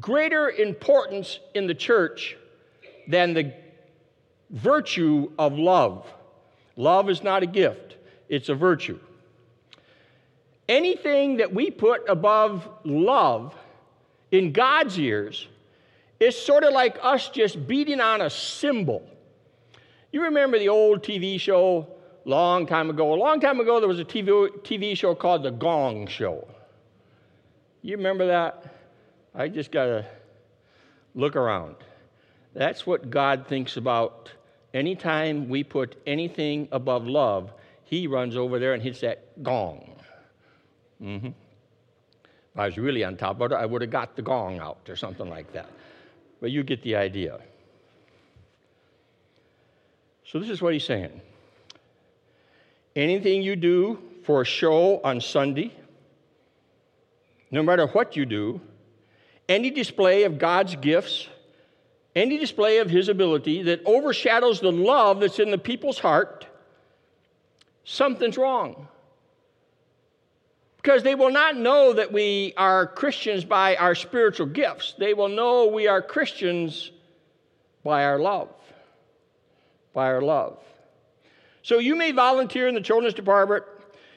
greater 0.00 0.50
importance 0.50 1.38
in 1.54 1.66
the 1.66 1.74
church 1.74 2.36
than 3.08 3.34
the 3.34 3.52
virtue 4.50 5.30
of 5.38 5.58
love. 5.58 6.06
Love 6.76 7.08
is 7.08 7.22
not 7.22 7.42
a 7.42 7.46
gift, 7.46 7.96
it's 8.28 8.48
a 8.48 8.54
virtue. 8.54 8.98
Anything 10.68 11.36
that 11.36 11.54
we 11.54 11.70
put 11.70 12.08
above 12.08 12.68
love 12.84 13.54
in 14.32 14.52
God's 14.52 14.98
ears 14.98 15.46
is 16.18 16.36
sort 16.36 16.64
of 16.64 16.72
like 16.72 16.98
us 17.02 17.28
just 17.28 17.66
beating 17.66 18.00
on 18.00 18.20
a 18.20 18.30
cymbal. 18.30 19.02
You 20.12 20.24
remember 20.24 20.58
the 20.58 20.68
old 20.68 21.02
TV 21.02 21.38
show 21.38 21.86
long 22.26 22.66
time 22.66 22.90
ago. 22.90 23.14
A 23.14 23.16
long 23.16 23.40
time 23.40 23.60
ago, 23.60 23.78
there 23.78 23.88
was 23.88 24.00
a 24.00 24.04
TV, 24.04 24.48
TV 24.62 24.96
show 24.96 25.14
called 25.14 25.44
The 25.44 25.50
Gong 25.50 26.06
Show. 26.08 26.46
You 27.82 27.96
remember 27.96 28.26
that? 28.26 28.74
I 29.34 29.48
just 29.48 29.70
got 29.70 29.86
to 29.86 30.04
look 31.14 31.36
around. 31.36 31.76
That's 32.52 32.86
what 32.86 33.10
God 33.10 33.46
thinks 33.46 33.76
about. 33.76 34.30
Anytime 34.74 35.48
we 35.48 35.62
put 35.62 35.96
anything 36.06 36.68
above 36.72 37.06
love, 37.06 37.52
He 37.84 38.08
runs 38.08 38.36
over 38.36 38.58
there 38.58 38.74
and 38.74 38.82
hits 38.82 39.00
that 39.00 39.42
gong. 39.42 39.92
Mm-hmm. 41.00 41.28
If 41.28 42.58
I 42.58 42.66
was 42.66 42.76
really 42.76 43.04
on 43.04 43.16
top 43.16 43.40
of 43.40 43.52
it, 43.52 43.54
I 43.54 43.64
would 43.64 43.82
have 43.82 43.90
got 43.90 44.16
the 44.16 44.22
gong 44.22 44.58
out 44.58 44.80
or 44.88 44.96
something 44.96 45.30
like 45.30 45.52
that. 45.52 45.70
But 46.40 46.50
you 46.50 46.64
get 46.64 46.82
the 46.82 46.96
idea. 46.96 47.38
So, 50.24 50.40
this 50.40 50.50
is 50.50 50.60
what 50.60 50.72
he's 50.72 50.84
saying. 50.84 51.20
Anything 52.96 53.42
you 53.42 53.56
do 53.56 53.98
for 54.24 54.40
a 54.40 54.44
show 54.44 55.00
on 55.04 55.20
Sunday, 55.20 55.70
no 57.50 57.62
matter 57.62 57.86
what 57.86 58.16
you 58.16 58.24
do, 58.24 58.60
any 59.50 59.70
display 59.70 60.24
of 60.24 60.38
God's 60.38 60.74
gifts, 60.76 61.28
any 62.14 62.38
display 62.38 62.78
of 62.78 62.88
His 62.88 63.10
ability 63.10 63.64
that 63.64 63.82
overshadows 63.84 64.60
the 64.60 64.72
love 64.72 65.20
that's 65.20 65.38
in 65.38 65.50
the 65.50 65.58
people's 65.58 65.98
heart, 65.98 66.46
something's 67.84 68.38
wrong. 68.38 68.88
Because 70.78 71.02
they 71.02 71.14
will 71.14 71.30
not 71.30 71.54
know 71.54 71.92
that 71.92 72.12
we 72.12 72.54
are 72.56 72.86
Christians 72.86 73.44
by 73.44 73.76
our 73.76 73.94
spiritual 73.94 74.46
gifts. 74.46 74.94
They 74.98 75.12
will 75.12 75.28
know 75.28 75.66
we 75.66 75.86
are 75.86 76.00
Christians 76.00 76.90
by 77.84 78.04
our 78.04 78.18
love. 78.18 78.48
By 79.92 80.06
our 80.06 80.22
love. 80.22 80.58
So 81.66 81.80
you 81.80 81.96
may 81.96 82.12
volunteer 82.12 82.68
in 82.68 82.76
the 82.76 82.80
children's 82.80 83.12
department. 83.12 83.64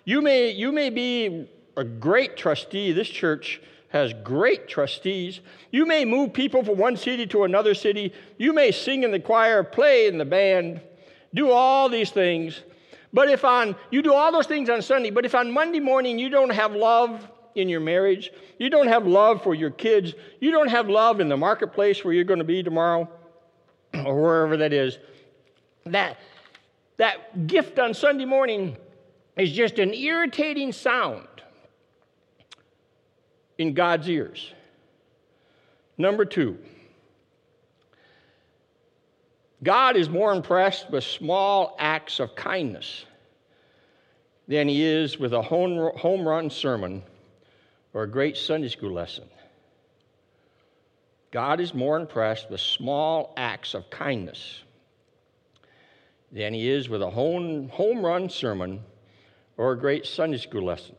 You 0.06 0.22
may, 0.22 0.52
you 0.52 0.72
may 0.72 0.92
be 0.92 1.50
a 1.76 1.84
great 1.84 2.38
trustee. 2.38 2.92
This 2.92 3.10
church 3.10 3.60
has 3.88 4.14
great 4.24 4.68
trustees. 4.68 5.40
You 5.72 5.88
may 5.88 6.06
move 6.06 6.32
people 6.32 6.64
from 6.64 6.78
one 6.78 6.96
city 6.96 7.26
to 7.26 7.46
another 7.46 7.74
city. 7.74 8.14
You 8.38 8.54
may 8.54 8.70
sing 8.70 9.02
in 9.02 9.10
the 9.10 9.20
choir, 9.20 9.64
play 9.64 10.06
in 10.06 10.20
the 10.20 10.26
band, 10.26 10.80
do 11.34 11.50
all 11.50 11.90
these 11.90 12.12
things. 12.12 12.62
But 13.14 13.30
if 13.30 13.44
on, 13.44 13.76
you 13.90 14.04
do 14.04 14.14
all 14.14 14.32
those 14.32 14.46
things 14.46 14.70
on 14.70 14.84
Sunday, 14.84 15.10
but 15.10 15.26
if 15.26 15.34
on 15.34 15.52
Monday 15.52 15.80
morning 15.80 16.20
you 16.20 16.30
don't 16.30 16.52
have 16.52 16.76
love 16.76 17.28
in 17.56 17.68
your 17.68 17.80
marriage, 17.80 18.30
you 18.60 18.70
don't 18.70 18.90
have 18.90 19.08
love 19.08 19.42
for 19.42 19.56
your 19.56 19.72
kids, 19.72 20.14
you 20.40 20.52
don't 20.52 20.70
have 20.70 20.88
love 20.88 21.20
in 21.20 21.30
the 21.30 21.38
marketplace 21.38 22.06
where 22.06 22.14
you're 22.14 22.26
going 22.26 22.38
to 22.38 22.46
be 22.46 22.62
tomorrow, 22.62 23.10
or 24.06 24.22
wherever 24.22 24.56
that 24.58 24.72
is, 24.72 25.00
that, 25.88 26.18
that 27.00 27.48
gift 27.48 27.80
on 27.80 27.94
Sunday 27.94 28.26
morning 28.26 28.76
is 29.38 29.54
just 29.54 29.80
an 29.80 29.94
irritating 29.94 30.74
sound 30.74 31.28
in 33.58 33.74
God's 33.74 34.10
ears. 34.10 34.54
Number 35.98 36.26
two, 36.26 36.58
God 39.64 39.96
is 39.96 40.10
more 40.10 40.34
impressed 40.34 40.92
with 40.92 41.06
small 41.06 41.78
acts 41.80 42.20
of 42.20 42.36
kindness 42.36 43.06
than 44.50 44.68
he 44.68 44.84
is 44.84 45.18
with 45.18 45.34
a 45.34 45.42
home 45.42 46.28
run 46.28 46.50
sermon 46.50 47.02
or 47.94 48.04
a 48.04 48.12
great 48.12 48.36
Sunday 48.36 48.68
school 48.68 48.92
lesson. 48.92 49.30
God 51.32 51.62
is 51.62 51.74
more 51.74 51.98
impressed 51.98 52.52
with 52.52 52.60
small 52.60 53.34
acts 53.38 53.74
of 53.74 53.90
kindness 53.90 54.64
than 56.32 56.54
he 56.54 56.70
is 56.70 56.90
with 56.90 57.02
a 57.02 57.10
home, 57.10 57.70
home 57.70 58.06
run 58.06 58.30
sermon 58.30 58.82
or 59.58 59.72
a 59.74 59.78
great 59.78 60.06
Sunday 60.06 60.38
school 60.38 60.64
lesson. 60.64 60.96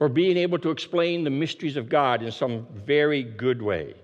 Or 0.00 0.08
being 0.08 0.36
able 0.36 0.58
to 0.58 0.70
explain 0.70 1.24
the 1.24 1.30
mysteries 1.30 1.76
of 1.76 1.88
God 1.88 2.22
in 2.22 2.30
some 2.32 2.66
very 2.84 3.22
good 3.22 3.62
way 3.62 3.94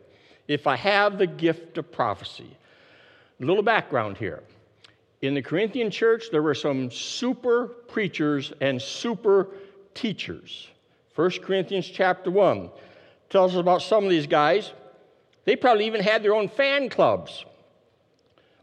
if 0.49 0.67
I 0.67 0.77
have 0.77 1.19
the 1.19 1.27
gift 1.27 1.79
of 1.79 1.93
prophecy. 1.93 2.57
A 3.41 3.45
little 3.45 3.63
background 3.63 4.17
here. 4.17 4.43
In 5.23 5.35
the 5.35 5.43
Corinthian 5.43 5.91
church, 5.91 6.31
there 6.31 6.43
were 6.43 6.55
some 6.55 6.91
super 6.91 7.67
preachers 7.67 8.53
and 8.61 8.81
super 8.81 9.49
teachers. 9.95 10.69
1 11.15 11.31
Corinthians 11.43 11.87
chapter 11.87 12.31
1 12.31 12.71
tells 13.29 13.53
us 13.53 13.61
about 13.61 13.83
some 13.83 14.05
of 14.05 14.11
these 14.11 14.27
guys. 14.27 14.73
They 15.45 15.57
probably 15.57 15.87
even 15.87 16.01
had 16.01 16.23
their 16.23 16.35
own 16.35 16.49
fan 16.49 16.89
clubs. 16.89 17.45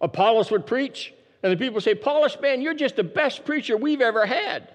Apollos 0.02 0.52
would 0.52 0.66
preach, 0.66 1.14
and 1.44 1.52
the 1.52 1.58
people 1.58 1.82
say, 1.82 1.92
Apollos, 1.92 2.38
man, 2.42 2.62
you're 2.62 2.74
just 2.74 2.96
the 2.96 3.04
best 3.04 3.46
preacher 3.46 3.78
we've 3.78 4.02
ever 4.02 4.26
had. 4.26 4.70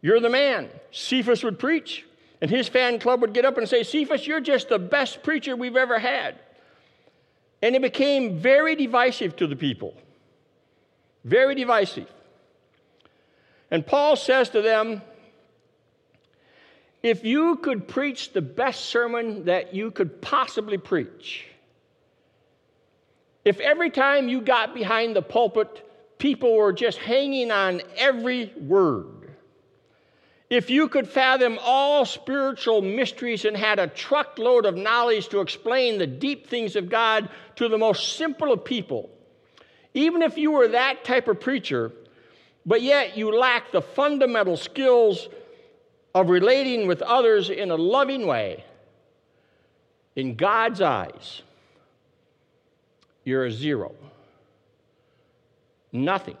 You're 0.00 0.20
the 0.20 0.30
man. 0.30 0.68
Cephas 0.90 1.44
would 1.44 1.58
preach. 1.58 2.04
And 2.40 2.50
his 2.50 2.68
fan 2.68 2.98
club 2.98 3.20
would 3.20 3.32
get 3.32 3.44
up 3.44 3.56
and 3.56 3.68
say, 3.68 3.84
Cephas, 3.84 4.26
you're 4.26 4.40
just 4.40 4.68
the 4.68 4.78
best 4.78 5.22
preacher 5.22 5.54
we've 5.54 5.76
ever 5.76 5.98
had. 5.98 6.40
And 7.62 7.76
it 7.76 7.82
became 7.82 8.40
very 8.40 8.74
divisive 8.74 9.36
to 9.36 9.46
the 9.46 9.54
people. 9.54 9.94
Very 11.24 11.54
divisive. 11.54 12.10
And 13.70 13.86
Paul 13.86 14.16
says 14.16 14.50
to 14.50 14.60
them, 14.60 15.02
if 17.02 17.24
you 17.24 17.56
could 17.56 17.86
preach 17.86 18.32
the 18.32 18.42
best 18.42 18.86
sermon 18.86 19.44
that 19.44 19.72
you 19.74 19.90
could 19.92 20.20
possibly 20.20 20.78
preach, 20.78 21.46
if 23.44 23.58
every 23.60 23.90
time 23.90 24.28
you 24.28 24.40
got 24.40 24.74
behind 24.74 25.16
the 25.16 25.22
pulpit, 25.22 25.88
people 26.18 26.54
were 26.54 26.72
just 26.72 26.98
hanging 26.98 27.50
on 27.50 27.82
every 27.96 28.52
word, 28.56 29.22
if 30.48 30.68
you 30.68 30.86
could 30.86 31.08
fathom 31.08 31.58
all 31.62 32.04
spiritual 32.04 32.82
mysteries 32.82 33.46
and 33.46 33.56
had 33.56 33.78
a 33.78 33.86
truckload 33.86 34.66
of 34.66 34.76
knowledge 34.76 35.28
to 35.28 35.40
explain 35.40 35.96
the 35.96 36.06
deep 36.06 36.46
things 36.46 36.76
of 36.76 36.90
God 36.90 37.30
to 37.56 37.68
the 37.68 37.78
most 37.78 38.16
simple 38.16 38.52
of 38.52 38.62
people, 38.62 39.08
even 39.94 40.20
if 40.20 40.36
you 40.36 40.50
were 40.50 40.68
that 40.68 41.04
type 41.04 41.26
of 41.26 41.40
preacher, 41.40 41.90
but 42.66 42.82
yet 42.82 43.16
you 43.16 43.34
lack 43.34 43.72
the 43.72 43.80
fundamental 43.82 44.56
skills 44.56 45.28
of 46.14 46.28
relating 46.28 46.86
with 46.86 47.02
others 47.02 47.48
in 47.48 47.70
a 47.70 47.74
loving 47.74 48.26
way, 48.26 48.62
in 50.14 50.34
God's 50.34 50.82
eyes, 50.82 51.42
you're 53.24 53.46
a 53.46 53.52
zero. 53.52 53.94
Nothing. 55.92 56.36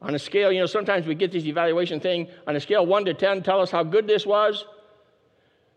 On 0.00 0.14
a 0.14 0.18
scale, 0.18 0.52
you 0.52 0.60
know, 0.60 0.66
sometimes 0.66 1.06
we 1.06 1.14
get 1.14 1.32
this 1.32 1.44
evaluation 1.44 1.98
thing 2.00 2.28
on 2.46 2.54
a 2.54 2.60
scale 2.60 2.86
1 2.86 3.04
to 3.06 3.14
10, 3.14 3.42
tell 3.42 3.60
us 3.60 3.70
how 3.70 3.82
good 3.82 4.06
this 4.06 4.24
was. 4.24 4.64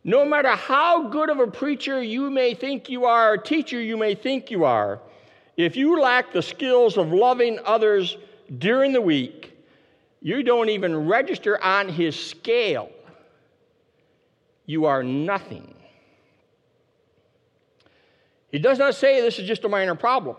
No 0.03 0.25
matter 0.25 0.49
how 0.49 1.09
good 1.09 1.29
of 1.29 1.39
a 1.39 1.47
preacher 1.47 2.01
you 2.01 2.29
may 2.29 2.53
think 2.53 2.89
you 2.89 3.05
are, 3.05 3.33
a 3.33 3.41
teacher 3.41 3.81
you 3.81 3.97
may 3.97 4.15
think 4.15 4.49
you 4.49 4.63
are, 4.63 4.99
if 5.57 5.75
you 5.75 5.99
lack 5.99 6.33
the 6.33 6.41
skills 6.41 6.97
of 6.97 7.11
loving 7.11 7.59
others 7.65 8.17
during 8.57 8.93
the 8.93 9.01
week, 9.01 9.57
you 10.21 10.43
don't 10.43 10.69
even 10.69 11.07
register 11.07 11.61
on 11.63 11.89
his 11.89 12.17
scale. 12.19 12.91
You 14.65 14.85
are 14.85 15.03
nothing. 15.03 15.75
He 18.51 18.59
does 18.59 18.77
not 18.77 18.95
say 18.95 19.21
this 19.21 19.39
is 19.39 19.47
just 19.47 19.63
a 19.63 19.69
minor 19.69 19.95
problem, 19.95 20.35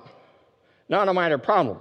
not 0.89 1.09
a 1.09 1.15
minor 1.15 1.39
problem. 1.39 1.79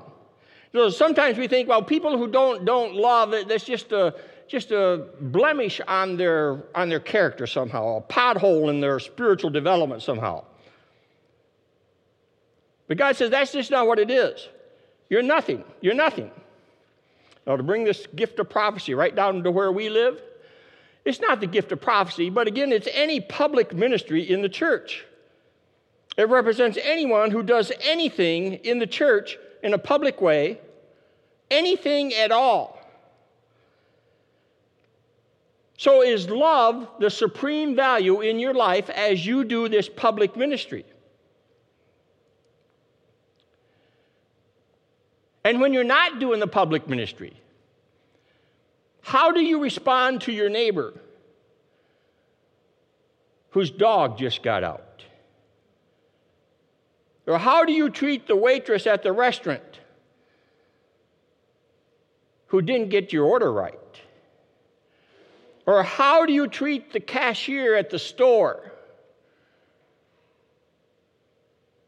So 0.74 0.89
sometimes 0.89 1.38
we 1.38 1.48
think, 1.48 1.67
well, 1.67 1.84
people 1.84 2.17
who 2.17 2.28
don't, 2.28 2.63
don't 2.63 2.96
love, 2.96 3.34
it, 3.34 3.50
that's 3.50 3.65
just 3.65 3.91
a, 3.91 4.15
just 4.48 4.72
a 4.72 5.08
blemish 5.20 5.82
on 5.88 6.15
their, 6.15 6.63
on 6.74 6.88
their 6.88 7.02
character 7.02 7.46
somehow, 7.46 7.98
a 7.98 8.02
pothole 8.02 8.70
in 8.70 8.80
their 8.80 9.00
spiritual 9.00 9.50
development 9.50 10.02
somehow. 10.02 10.46
But 12.88 12.98
God 12.98 13.15
says 13.17 13.30
that's 13.30 13.52
just 13.52 13.72
not 13.72 13.88
what 13.88 14.00
it 14.00 14.10
is. 14.10 14.48
You're 15.10 15.22
nothing. 15.22 15.65
You're 15.82 15.94
nothing. 15.94 16.32
Now, 17.46 17.58
to 17.58 17.63
bring 17.63 17.84
this 17.84 18.08
gift 18.15 18.39
of 18.39 18.50
prophecy 18.50 18.94
right 18.94 19.13
down 19.15 19.44
to 19.44 19.52
where 19.52 19.72
we 19.72 19.89
live, 19.89 20.22
it's 21.04 21.20
not 21.20 21.41
the 21.41 21.48
gift 21.48 21.72
of 21.72 21.82
prophecy, 21.82 22.30
but 22.30 22.48
again, 22.48 22.72
it's 22.72 22.88
any 22.94 23.20
public 23.20 23.74
ministry 23.74 24.30
in 24.30 24.41
the 24.41 24.50
church. 24.50 25.06
It 26.17 26.28
represents 26.30 26.78
anyone 26.82 27.32
who 27.32 27.43
does 27.43 27.71
anything 27.82 28.56
in 28.56 28.80
the 28.80 28.88
church 28.88 29.38
in 29.63 29.74
a 29.74 29.78
public 29.78 30.21
way, 30.21 30.60
anything 31.50 32.13
at 32.13 32.32
all. 32.32 32.78
So, 35.78 36.04
is 36.04 36.30
love 36.30 36.88
the 37.00 37.10
supreme 37.10 37.76
value 37.76 38.21
in 38.21 38.39
your 38.39 38.54
life 38.54 38.89
as 38.91 39.26
you 39.26 39.43
do 39.43 39.67
this 39.67 39.89
public 39.89 40.36
ministry? 40.36 40.86
And 45.43 45.60
when 45.60 45.74
you're 45.74 45.84
not 45.84 46.19
doing 46.19 46.39
the 46.39 46.47
public 46.47 46.88
ministry, 46.88 47.34
how 49.02 49.32
do 49.32 49.41
you 49.41 49.60
respond 49.60 50.21
to 50.21 50.32
your 50.32 50.50
neighbor 50.50 50.93
whose 53.50 53.71
dog 53.71 54.19
just 54.19 54.43
got 54.43 54.63
out? 54.63 55.04
Or 57.32 57.38
how 57.38 57.63
do 57.63 57.72
you 57.72 57.89
treat 57.89 58.28
the 58.28 58.36
waitress 58.36 58.86
at 58.86 59.04
the 59.04 59.13
restaurant 59.13 59.80
who 62.48 62.62
didn't 62.62 62.89
get 62.89 63.13
your 63.13 63.24
order 63.24 63.50
right? 63.54 63.80
Or 65.65 65.82
how 65.82 66.26
do 66.26 66.34
you 66.34 66.50
treat 66.50 66.91
the 66.91 67.00
cashier 67.00 67.74
at 67.78 67.89
the 67.89 68.00
store 68.00 68.74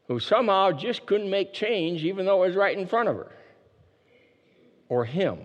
who 0.07 0.21
somehow 0.21 0.71
just 0.71 1.05
couldn't 1.05 1.29
make 1.29 1.51
change 1.51 2.05
even 2.05 2.25
though 2.25 2.41
it 2.43 2.47
was 2.47 2.55
right 2.55 2.77
in 2.77 2.87
front 2.87 3.09
of 3.09 3.17
her? 3.17 3.35
Or 4.87 5.03
him? 5.03 5.39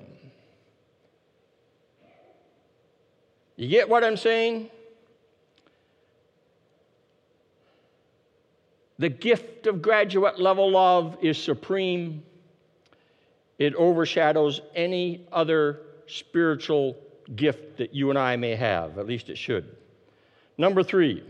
You 3.57 3.67
get 3.67 3.89
what 3.89 4.05
I'm 4.05 4.17
saying? 4.17 4.71
The 8.99 9.09
gift 9.09 9.67
of 9.67 9.81
graduate 9.81 10.41
level 10.41 10.71
love 10.71 11.19
is 11.23 11.39
supreme. 11.39 12.23
It 13.59 13.75
overshadows 13.75 14.61
any 14.75 15.27
other 15.31 15.81
spiritual 16.07 16.97
gift 17.37 17.77
that 17.79 17.95
you 17.95 18.11
and 18.11 18.19
I 18.19 18.37
may 18.37 18.55
have. 18.55 18.99
At 18.99 19.07
least 19.07 19.29
it 19.29 19.39
should. 19.39 19.77
Number 20.57 20.83
three, 20.83 21.23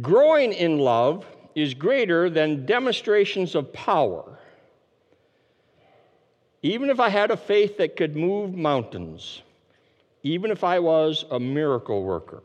growing 0.00 0.52
in 0.52 0.78
love 0.78 1.26
is 1.56 1.74
greater 1.74 2.30
than 2.30 2.66
demonstrations 2.66 3.54
of 3.54 3.72
power. 3.72 4.38
Even 6.62 6.90
if 6.90 7.00
I 7.00 7.08
had 7.08 7.30
a 7.30 7.36
faith 7.36 7.78
that 7.78 7.96
could 7.96 8.14
move 8.14 8.54
mountains, 8.54 9.42
even 10.22 10.50
if 10.50 10.62
I 10.62 10.78
was 10.78 11.24
a 11.30 11.40
miracle 11.40 12.02
worker, 12.02 12.42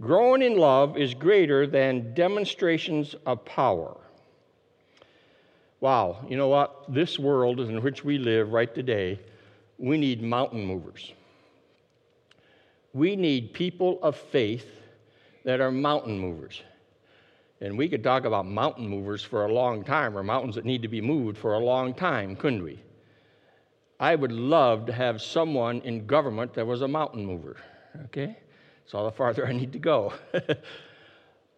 growing 0.00 0.42
in 0.42 0.56
love 0.56 0.96
is 0.96 1.14
greater 1.14 1.66
than 1.66 2.14
demonstrations 2.14 3.14
of 3.26 3.44
power. 3.44 3.96
Wow, 5.80 6.24
you 6.28 6.36
know 6.36 6.48
what? 6.48 6.92
This 6.92 7.18
world 7.18 7.60
in 7.60 7.82
which 7.82 8.04
we 8.04 8.18
live 8.18 8.52
right 8.52 8.74
today, 8.74 9.20
we 9.78 9.98
need 9.98 10.22
mountain 10.22 10.64
movers. 10.64 11.12
We 12.92 13.16
need 13.16 13.52
people 13.52 13.98
of 14.02 14.16
faith 14.16 14.66
that 15.44 15.60
are 15.60 15.70
mountain 15.70 16.18
movers. 16.18 16.62
And 17.60 17.76
we 17.76 17.88
could 17.88 18.02
talk 18.02 18.24
about 18.24 18.46
mountain 18.46 18.88
movers 18.88 19.22
for 19.22 19.44
a 19.44 19.52
long 19.52 19.84
time, 19.84 20.16
or 20.16 20.22
mountains 20.22 20.54
that 20.54 20.64
need 20.64 20.82
to 20.82 20.88
be 20.88 21.00
moved 21.00 21.36
for 21.36 21.54
a 21.54 21.58
long 21.58 21.94
time, 21.94 22.36
couldn't 22.36 22.62
we? 22.62 22.80
I 24.00 24.14
would 24.14 24.32
love 24.32 24.86
to 24.86 24.92
have 24.92 25.22
someone 25.22 25.80
in 25.82 26.06
government 26.06 26.54
that 26.54 26.66
was 26.66 26.82
a 26.82 26.88
mountain 26.88 27.24
mover, 27.24 27.56
okay? 28.06 28.38
It's 28.84 28.94
all 28.94 29.04
the 29.04 29.12
farther 29.12 29.46
I 29.46 29.52
need 29.52 29.72
to 29.72 29.78
go. 29.78 30.12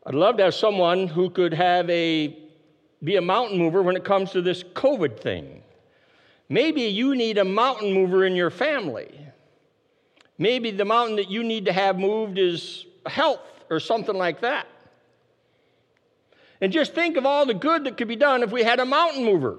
I'd 0.07 0.15
love 0.15 0.37
to 0.37 0.45
have 0.45 0.55
someone 0.55 1.09
who 1.09 1.31
could 1.31 1.53
have 1.53 1.91
a 1.91 2.39
be 3.03 3.17
a 3.17 3.21
mountain 3.21 3.59
mover 3.59 3.83
when 3.83 3.97
it 3.97 4.05
comes 4.05 4.31
to 4.33 4.43
this 4.43 4.63
COVID 4.63 5.21
thing. 5.21 5.63
Maybe 6.49 6.83
you 6.83 7.15
need 7.15 7.39
a 7.39 7.45
mountain 7.45 7.93
mover 7.93 8.25
in 8.25 8.37
your 8.37 8.51
family. 8.51 9.21
Maybe 10.39 10.71
the 10.71 10.85
mountain 10.85 11.17
that 11.17 11.31
you 11.31 11.43
need 11.43 11.67
to 11.67 11.73
have 11.73 11.99
moved 11.99 12.39
is 12.39 12.87
health 13.07 13.41
or 13.69 13.81
something 13.81 14.17
like 14.17 14.41
that. 14.41 14.67
And 16.61 16.73
just 16.73 16.95
think 16.95 17.17
of 17.17 17.27
all 17.27 17.45
the 17.45 17.55
good 17.55 17.85
that 17.85 17.97
could 17.97 18.09
be 18.09 18.17
done 18.17 18.43
if 18.43 18.51
we 18.51 18.63
had 18.63 18.81
a 18.81 18.87
mountain 18.87 19.25
mover. 19.25 19.59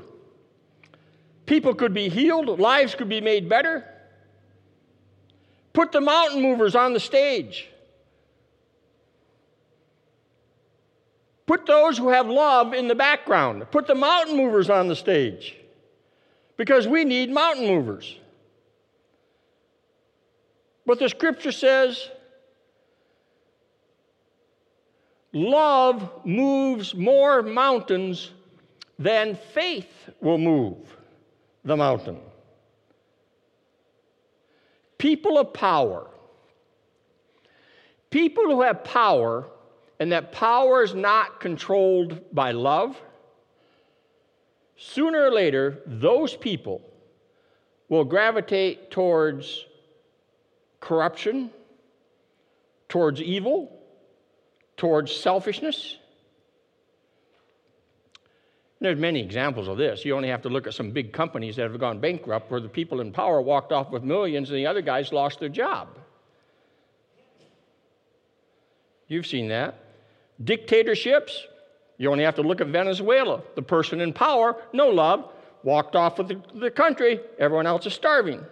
People 1.45 1.75
could 1.75 1.93
be 1.93 2.09
healed, 2.09 2.59
lives 2.59 2.95
could 2.95 3.09
be 3.09 3.21
made 3.21 3.47
better. 3.47 3.85
Put 5.77 5.91
the 5.91 6.01
mountain 6.01 6.41
movers 6.41 6.75
on 6.75 6.93
the 6.93 6.99
stage. 6.99 7.69
Put 11.45 11.67
those 11.67 11.99
who 11.99 12.09
have 12.09 12.27
love 12.27 12.73
in 12.73 12.87
the 12.87 12.95
background. 12.95 13.63
Put 13.69 13.85
the 13.85 13.93
mountain 13.93 14.35
movers 14.37 14.71
on 14.71 14.87
the 14.87 14.95
stage. 14.95 15.55
Because 16.57 16.87
we 16.87 17.03
need 17.03 17.29
mountain 17.29 17.67
movers. 17.67 18.17
But 20.87 20.97
the 20.97 21.09
scripture 21.09 21.51
says 21.51 22.09
love 25.31 26.25
moves 26.25 26.95
more 26.95 27.43
mountains 27.43 28.31
than 28.97 29.35
faith 29.53 30.09
will 30.21 30.39
move 30.39 30.97
the 31.63 31.77
mountain. 31.77 32.17
People 34.97 35.37
of 35.37 35.53
power, 35.53 36.07
people 38.09 38.45
who 38.45 38.61
have 38.61 38.83
power, 38.83 39.47
and 39.99 40.11
that 40.11 40.31
power 40.31 40.83
is 40.83 40.93
not 40.93 41.39
controlled 41.39 42.33
by 42.33 42.51
love, 42.51 42.99
sooner 44.77 45.23
or 45.23 45.31
later, 45.31 45.79
those 45.85 46.35
people 46.35 46.81
will 47.89 48.03
gravitate 48.03 48.91
towards 48.91 49.65
corruption, 50.79 51.49
towards 52.89 53.21
evil, 53.21 53.71
towards 54.77 55.15
selfishness. 55.15 55.97
There's 58.79 58.99
many 58.99 59.21
examples 59.21 59.67
of 59.67 59.77
this. 59.77 60.05
You 60.05 60.15
only 60.15 60.29
have 60.29 60.43
to 60.43 60.49
look 60.49 60.67
at 60.67 60.73
some 60.73 60.91
big 60.91 61.11
companies 61.11 61.55
that 61.55 61.63
have 61.63 61.79
gone 61.79 61.99
bankrupt 61.99 62.51
where 62.51 62.59
the 62.59 62.69
people 62.69 63.01
in 63.01 63.11
power 63.11 63.41
walked 63.41 63.71
off 63.71 63.89
with 63.89 64.03
millions 64.03 64.49
and 64.49 64.57
the 64.57 64.67
other 64.67 64.81
guys 64.81 65.11
lost 65.11 65.39
their 65.39 65.49
job. 65.49 65.87
You've 69.07 69.25
seen 69.25 69.47
that. 69.47 69.79
Dictatorships, 70.43 71.47
you 71.97 72.11
only 72.11 72.23
have 72.23 72.35
to 72.35 72.43
look 72.43 72.61
at 72.61 72.67
Venezuela. 72.67 73.41
The 73.55 73.63
person 73.63 74.01
in 74.01 74.13
power, 74.13 74.55
no 74.73 74.89
love, 74.89 75.31
walked 75.63 75.95
off 75.95 76.19
with 76.19 76.27
the, 76.27 76.41
the 76.53 76.69
country. 76.69 77.19
Everyone 77.39 77.65
else 77.65 77.87
is 77.87 77.93
starving. 77.93 78.45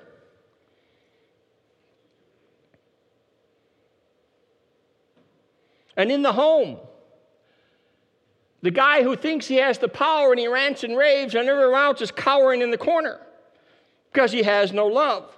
And 5.98 6.12
in 6.12 6.24
the 6.24 6.34
home, 6.34 6.78
the 8.66 8.72
guy 8.72 9.04
who 9.04 9.16
thinks 9.16 9.46
he 9.46 9.58
has 9.58 9.78
the 9.78 9.88
power 9.88 10.32
and 10.32 10.40
he 10.40 10.48
rants 10.48 10.84
and 10.84 10.98
raves 10.98 11.36
and 11.36 11.48
everyone 11.48 11.80
else 11.80 12.02
is 12.02 12.10
cowering 12.10 12.64
in 12.64 12.72
the 12.72 12.80
corner 12.80 13.20
because 14.12 14.32
he 14.32 14.42
has 14.42 14.74
no 14.74 14.88
love. 14.88 15.38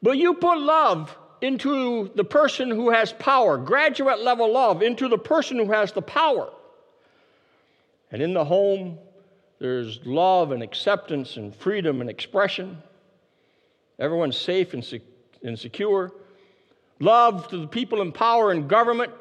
But 0.00 0.16
you 0.16 0.32
put 0.32 0.58
love 0.58 1.14
into 1.42 2.10
the 2.14 2.24
person 2.24 2.70
who 2.70 2.88
has 2.88 3.12
power, 3.12 3.58
graduate 3.58 4.20
level 4.20 4.50
love 4.50 4.80
into 4.80 5.06
the 5.06 5.18
person 5.18 5.58
who 5.58 5.70
has 5.70 5.92
the 5.92 6.00
power. 6.00 6.50
And 8.10 8.22
in 8.22 8.32
the 8.32 8.46
home, 8.46 8.96
there's 9.58 10.00
love 10.06 10.52
and 10.52 10.62
acceptance 10.62 11.36
and 11.36 11.54
freedom 11.54 12.00
and 12.00 12.08
expression. 12.08 12.82
Everyone's 13.98 14.38
safe 14.38 14.72
and, 14.72 14.82
sec- 14.82 15.02
and 15.42 15.58
secure. 15.58 16.10
Love 17.00 17.48
to 17.48 17.58
the 17.58 17.68
people 17.68 18.00
in 18.00 18.12
power 18.12 18.50
and 18.50 18.66
government. 18.66 19.12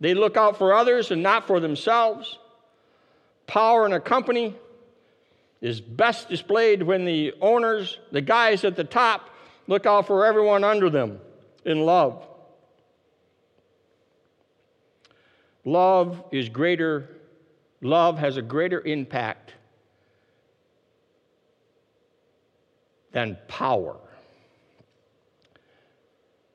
They 0.00 0.14
look 0.14 0.36
out 0.36 0.58
for 0.58 0.74
others 0.74 1.10
and 1.10 1.22
not 1.22 1.46
for 1.46 1.60
themselves. 1.60 2.38
Power 3.46 3.86
in 3.86 3.92
a 3.92 4.00
company 4.00 4.54
is 5.60 5.80
best 5.80 6.28
displayed 6.28 6.82
when 6.82 7.04
the 7.04 7.32
owners, 7.40 7.98
the 8.12 8.20
guys 8.20 8.64
at 8.64 8.76
the 8.76 8.84
top, 8.84 9.30
look 9.66 9.86
out 9.86 10.06
for 10.06 10.26
everyone 10.26 10.64
under 10.64 10.90
them 10.90 11.18
in 11.64 11.80
love. 11.80 12.26
Love 15.64 16.22
is 16.30 16.48
greater, 16.48 17.08
love 17.80 18.18
has 18.18 18.36
a 18.36 18.42
greater 18.42 18.80
impact 18.80 19.54
than 23.12 23.36
power. 23.48 23.96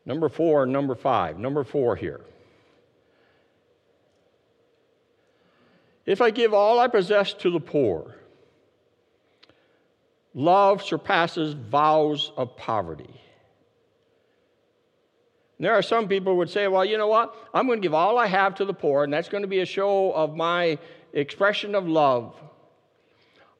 Number 0.06 0.30
four, 0.30 0.66
number 0.66 0.96
five. 0.96 1.38
Number 1.38 1.64
four 1.64 1.96
here. 1.96 2.22
If 6.06 6.22
I 6.22 6.32
give 6.32 6.54
all 6.54 6.80
I 6.80 6.88
possess 6.88 7.34
to 7.34 7.52
the 7.52 7.60
poor, 7.60 8.16
love 10.34 10.82
surpasses 10.82 11.54
vows 11.54 12.32
of 12.38 12.58
poverty. 12.58 13.22
And 15.58 15.66
there 15.66 15.74
are 15.74 15.84
some 15.84 16.08
people 16.08 16.34
who 16.34 16.40
would 16.40 16.50
say, 16.50 16.68
well, 16.68 16.84
you 16.84 16.98
know 16.98 17.08
what? 17.08 17.36
I'm 17.54 17.68
going 17.68 17.80
to 17.82 17.86
give 17.86 17.94
all 17.94 18.18
I 18.18 18.26
have 18.26 18.56
to 18.56 18.66
the 18.66 18.74
poor, 18.74 19.04
and 19.04 19.14
that's 19.14 19.30
going 19.30 19.44
to 19.44 19.48
be 19.48 19.60
a 19.60 19.66
show 19.66 20.12
of 20.12 20.36
my 20.36 20.80
expression 21.14 21.76
of 21.76 21.88
love. 21.88 22.34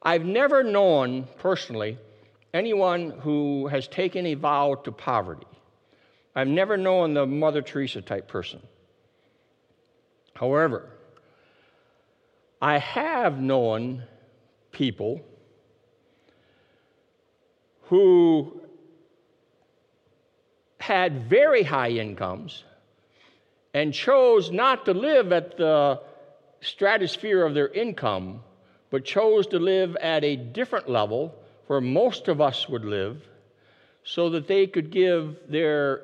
I've 0.02 0.24
never 0.24 0.64
known 0.64 1.28
personally 1.38 1.98
anyone 2.52 3.10
who 3.20 3.68
has 3.68 3.86
taken 3.86 4.26
a 4.26 4.34
vow 4.34 4.74
to 4.82 4.90
poverty. 4.90 5.46
I've 6.34 6.48
never 6.48 6.76
known 6.76 7.14
the 7.14 7.26
Mother 7.26 7.62
Teresa 7.62 8.02
type 8.02 8.26
person. 8.26 8.60
However, 10.34 10.88
I 12.62 12.78
have 12.78 13.40
known 13.40 14.04
people 14.70 15.20
who 17.86 18.60
had 20.78 21.28
very 21.28 21.64
high 21.64 21.90
incomes 21.90 22.62
and 23.74 23.92
chose 23.92 24.52
not 24.52 24.84
to 24.84 24.94
live 24.94 25.32
at 25.32 25.56
the 25.56 26.00
stratosphere 26.60 27.44
of 27.44 27.54
their 27.54 27.66
income, 27.66 28.44
but 28.90 29.04
chose 29.04 29.48
to 29.48 29.58
live 29.58 29.96
at 29.96 30.22
a 30.22 30.36
different 30.36 30.88
level 30.88 31.34
where 31.66 31.80
most 31.80 32.28
of 32.28 32.40
us 32.40 32.68
would 32.68 32.84
live 32.84 33.26
so 34.04 34.30
that 34.30 34.46
they 34.46 34.68
could 34.68 34.90
give 34.90 35.36
their 35.48 36.02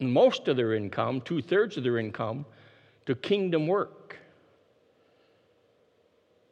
most 0.00 0.48
of 0.48 0.56
their 0.56 0.72
income, 0.72 1.20
two 1.20 1.42
thirds 1.42 1.76
of 1.76 1.84
their 1.84 1.98
income, 1.98 2.46
to 3.04 3.14
kingdom 3.14 3.66
work. 3.66 4.18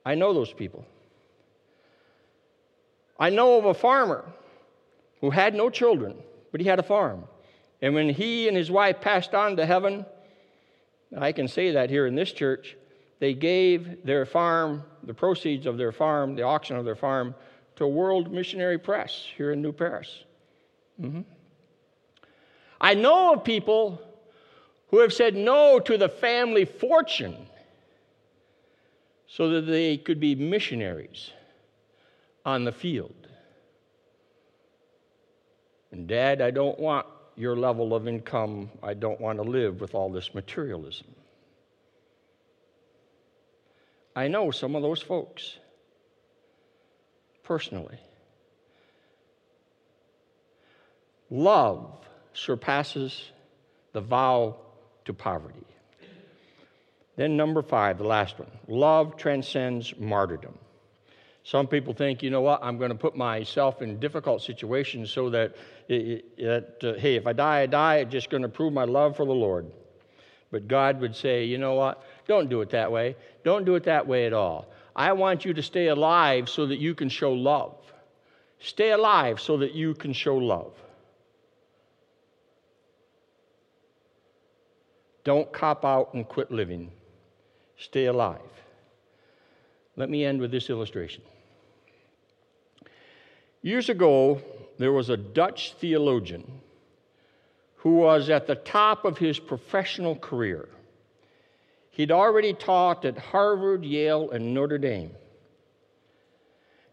I 0.04 0.14
know 0.14 0.32
those 0.32 0.52
people. 0.52 0.84
I 3.18 3.30
know 3.30 3.58
of 3.58 3.64
a 3.64 3.74
farmer 3.74 4.24
who 5.20 5.30
had 5.30 5.54
no 5.54 5.70
children, 5.70 6.16
but 6.52 6.60
he 6.60 6.66
had 6.66 6.78
a 6.78 6.82
farm. 6.82 7.24
And 7.80 7.94
when 7.94 8.08
he 8.08 8.48
and 8.48 8.56
his 8.56 8.70
wife 8.70 9.00
passed 9.00 9.34
on 9.34 9.56
to 9.56 9.66
heaven, 9.66 10.04
I 11.16 11.32
can 11.32 11.48
say 11.48 11.72
that 11.72 11.90
here 11.90 12.06
in 12.06 12.14
this 12.14 12.32
church, 12.32 12.76
they 13.20 13.34
gave 13.34 14.04
their 14.04 14.26
farm, 14.26 14.82
the 15.02 15.14
proceeds 15.14 15.66
of 15.66 15.78
their 15.78 15.92
farm, 15.92 16.34
the 16.34 16.42
auction 16.42 16.76
of 16.76 16.84
their 16.84 16.96
farm, 16.96 17.34
to 17.76 17.86
World 17.86 18.32
Missionary 18.32 18.78
Press 18.78 19.26
here 19.36 19.52
in 19.52 19.62
New 19.62 19.72
Paris. 19.72 20.24
Mm-hmm. 21.00 21.22
I 22.80 22.94
know 22.94 23.34
of 23.34 23.44
people 23.44 24.00
who 24.88 24.98
have 24.98 25.12
said 25.12 25.34
no 25.34 25.78
to 25.80 25.96
the 25.96 26.08
family 26.08 26.64
fortune 26.64 27.46
so 29.36 29.48
that 29.48 29.62
they 29.62 29.96
could 29.96 30.20
be 30.20 30.36
missionaries 30.36 31.30
on 32.46 32.62
the 32.62 32.70
field. 32.70 33.26
And, 35.90 36.06
Dad, 36.06 36.40
I 36.40 36.52
don't 36.52 36.78
want 36.78 37.06
your 37.34 37.56
level 37.56 37.96
of 37.96 38.06
income. 38.06 38.70
I 38.80 38.94
don't 38.94 39.20
want 39.20 39.38
to 39.38 39.42
live 39.42 39.80
with 39.80 39.92
all 39.92 40.08
this 40.08 40.36
materialism. 40.36 41.08
I 44.14 44.28
know 44.28 44.52
some 44.52 44.76
of 44.76 44.82
those 44.82 45.02
folks 45.02 45.58
personally. 47.42 47.98
Love 51.28 51.90
surpasses 52.34 53.32
the 53.92 54.00
vow 54.00 54.54
to 55.06 55.12
poverty. 55.12 55.66
Then, 57.16 57.36
number 57.36 57.62
five, 57.62 57.98
the 57.98 58.04
last 58.04 58.38
one 58.38 58.50
love 58.68 59.16
transcends 59.16 59.94
martyrdom. 59.98 60.58
Some 61.44 61.66
people 61.66 61.92
think, 61.92 62.22
you 62.22 62.30
know 62.30 62.40
what, 62.40 62.60
I'm 62.62 62.78
going 62.78 62.90
to 62.90 62.96
put 62.96 63.16
myself 63.16 63.82
in 63.82 64.00
difficult 64.00 64.40
situations 64.40 65.10
so 65.10 65.28
that, 65.28 65.54
it, 65.88 66.24
it, 66.38 66.82
uh, 66.82 66.94
hey, 66.94 67.16
if 67.16 67.26
I 67.26 67.34
die, 67.34 67.60
I 67.60 67.66
die. 67.66 67.96
It's 67.96 68.10
just 68.10 68.30
going 68.30 68.42
to 68.42 68.48
prove 68.48 68.72
my 68.72 68.84
love 68.84 69.14
for 69.14 69.26
the 69.26 69.34
Lord. 69.34 69.70
But 70.50 70.68
God 70.68 71.00
would 71.00 71.14
say, 71.14 71.44
you 71.44 71.58
know 71.58 71.74
what, 71.74 72.02
don't 72.26 72.48
do 72.48 72.62
it 72.62 72.70
that 72.70 72.90
way. 72.90 73.14
Don't 73.44 73.66
do 73.66 73.74
it 73.74 73.84
that 73.84 74.06
way 74.06 74.24
at 74.24 74.32
all. 74.32 74.68
I 74.96 75.12
want 75.12 75.44
you 75.44 75.52
to 75.52 75.62
stay 75.62 75.88
alive 75.88 76.48
so 76.48 76.66
that 76.66 76.78
you 76.78 76.94
can 76.94 77.10
show 77.10 77.32
love. 77.32 77.76
Stay 78.60 78.92
alive 78.92 79.38
so 79.38 79.58
that 79.58 79.72
you 79.72 79.94
can 79.94 80.14
show 80.14 80.36
love. 80.36 80.72
Don't 85.24 85.52
cop 85.52 85.84
out 85.84 86.14
and 86.14 86.26
quit 86.26 86.50
living. 86.50 86.90
Stay 87.76 88.06
alive. 88.06 88.40
Let 89.96 90.10
me 90.10 90.24
end 90.24 90.40
with 90.40 90.50
this 90.50 90.70
illustration. 90.70 91.22
Years 93.62 93.88
ago, 93.88 94.40
there 94.78 94.92
was 94.92 95.08
a 95.08 95.16
Dutch 95.16 95.74
theologian 95.74 96.60
who 97.76 97.96
was 97.96 98.30
at 98.30 98.46
the 98.46 98.56
top 98.56 99.04
of 99.04 99.18
his 99.18 99.38
professional 99.38 100.16
career. 100.16 100.68
He'd 101.90 102.10
already 102.10 102.52
taught 102.54 103.04
at 103.04 103.16
Harvard, 103.16 103.84
Yale, 103.84 104.30
and 104.30 104.52
Notre 104.52 104.78
Dame. 104.78 105.12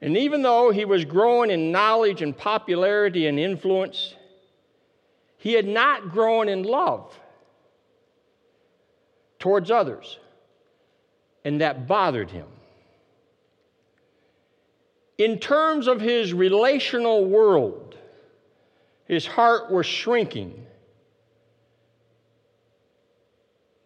And 0.01 0.17
even 0.17 0.41
though 0.41 0.71
he 0.71 0.85
was 0.85 1.05
growing 1.05 1.51
in 1.51 1.71
knowledge 1.71 2.21
and 2.21 2.37
popularity 2.37 3.27
and 3.27 3.39
influence, 3.39 4.15
he 5.37 5.53
had 5.53 5.67
not 5.67 6.11
grown 6.11 6.49
in 6.49 6.63
love 6.63 7.17
towards 9.39 9.71
others. 9.71 10.19
And 11.43 11.61
that 11.61 11.87
bothered 11.87 12.31
him 12.31 12.47
in 15.21 15.37
terms 15.37 15.87
of 15.87 16.01
his 16.01 16.33
relational 16.33 17.25
world, 17.25 17.95
his 19.05 19.27
heart 19.27 19.69
was 19.69 19.85
shrinking. 19.85 20.65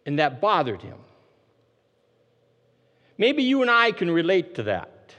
And 0.06 0.18
that 0.18 0.40
bothered 0.40 0.80
him. 0.80 0.96
Maybe 3.18 3.42
you 3.42 3.60
and 3.60 3.70
I 3.70 3.92
can 3.92 4.10
relate 4.10 4.54
to 4.54 4.62
that. 4.62 5.14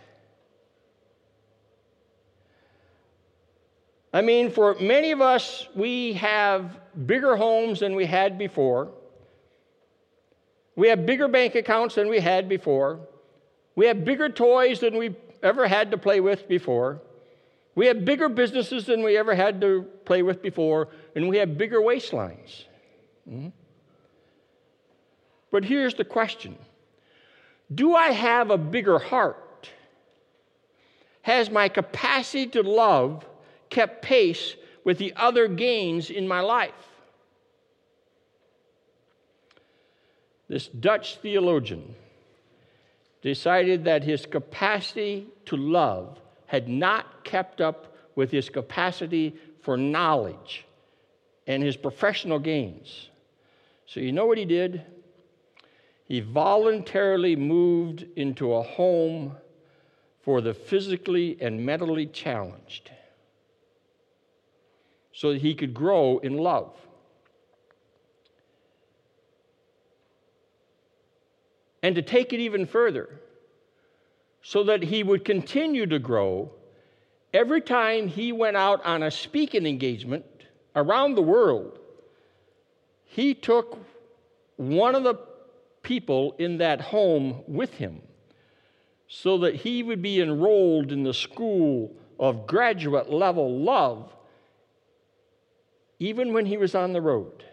I 4.11 4.21
mean, 4.21 4.49
for 4.49 4.75
many 4.79 5.11
of 5.11 5.21
us, 5.21 5.67
we 5.75 6.13
have 6.13 6.79
bigger 7.05 7.35
homes 7.35 7.81
than 7.81 7.95
we 7.95 8.07
had 8.07 8.39
before. 8.39 8.89
We 10.77 10.89
have 10.89 11.07
bigger 11.07 11.27
bank 11.27 11.55
accounts 11.55 11.95
than 11.95 12.07
we 12.07 12.19
had 12.19 12.47
before. 12.47 12.99
We 13.75 13.87
have 13.87 14.05
bigger 14.05 14.29
toys 14.29 14.79
than 14.79 14.95
we 14.95 15.15
ever 15.41 15.67
had 15.67 15.91
to 15.91 15.97
play 15.97 16.19
with 16.19 16.47
before. 16.47 17.01
We 17.73 17.87
have 17.87 18.05
bigger 18.05 18.29
businesses 18.29 18.85
than 18.85 19.03
we 19.03 19.17
ever 19.17 19.33
had 19.35 19.59
to 19.61 19.87
play 20.05 20.21
with 20.21 20.41
before, 20.41 20.89
and 21.15 21.27
we 21.27 21.37
have 21.37 21.57
bigger 21.57 21.79
waistlines. 21.79 22.65
Mm-hmm. 23.29 23.49
But 25.51 25.65
here's 25.65 25.95
the 25.95 26.05
question 26.05 26.57
Do 27.73 27.95
I 27.95 28.11
have 28.11 28.51
a 28.51 28.57
bigger 28.57 28.99
heart? 28.99 29.71
Has 31.23 31.49
my 31.49 31.69
capacity 31.69 32.47
to 32.47 32.61
love 32.61 33.25
kept 33.69 34.03
pace 34.03 34.55
with 34.83 34.99
the 34.99 35.13
other 35.15 35.47
gains 35.47 36.11
in 36.11 36.27
my 36.27 36.41
life? 36.41 36.96
This 40.47 40.67
Dutch 40.67 41.17
theologian 41.17 41.95
decided 43.21 43.83
that 43.85 44.03
his 44.03 44.25
capacity 44.25 45.27
to 45.45 45.57
love 45.57 46.19
had 46.45 46.69
not 46.69 47.23
kept 47.23 47.59
up 47.59 47.95
with 48.15 48.31
his 48.31 48.49
capacity 48.49 49.35
for 49.61 49.75
knowledge 49.75 50.65
and 51.45 51.61
his 51.61 51.75
professional 51.75 52.39
gains. 52.39 53.09
So, 53.85 53.99
you 53.99 54.11
know 54.11 54.25
what 54.25 54.37
he 54.37 54.45
did? 54.45 54.83
He 56.05 56.21
voluntarily 56.21 57.35
moved 57.35 58.05
into 58.15 58.53
a 58.53 58.63
home 58.63 59.35
for 60.21 60.39
the 60.41 60.53
physically 60.53 61.37
and 61.41 61.65
mentally 61.65 62.05
challenged 62.05 62.91
so 65.11 65.33
that 65.33 65.41
he 65.41 65.53
could 65.53 65.73
grow 65.73 66.19
in 66.19 66.37
love. 66.37 66.75
And 71.87 71.95
to 71.95 72.01
take 72.01 72.33
it 72.33 72.41
even 72.41 72.65
further 72.65 73.07
so 74.41 74.61
that 74.65 74.83
he 74.83 75.03
would 75.03 75.23
continue 75.23 75.85
to 75.85 75.97
grow 75.97 76.51
every 77.33 77.61
time 77.61 78.09
he 78.09 78.33
went 78.33 78.57
out 78.57 78.85
on 78.85 79.03
a 79.03 79.09
speaking 79.09 79.65
engagement 79.65 80.25
around 80.75 81.15
the 81.15 81.21
world. 81.21 81.79
He 83.05 83.33
took 83.33 83.79
one 84.57 84.95
of 84.95 85.03
the 85.03 85.15
people 85.81 86.35
in 86.37 86.57
that 86.57 86.81
home 86.81 87.41
with 87.47 87.75
him 87.75 88.01
so 89.07 89.37
that 89.37 89.55
he 89.55 89.81
would 89.81 90.01
be 90.01 90.19
enrolled 90.19 90.91
in 90.91 91.03
the 91.03 91.13
school 91.13 91.95
of 92.19 92.45
graduate 92.45 93.09
level 93.09 93.61
love 93.61 94.13
even 95.99 96.33
when 96.33 96.47
he 96.47 96.57
was 96.57 96.75
on 96.75 96.91
the 96.91 96.99
road. 96.99 97.45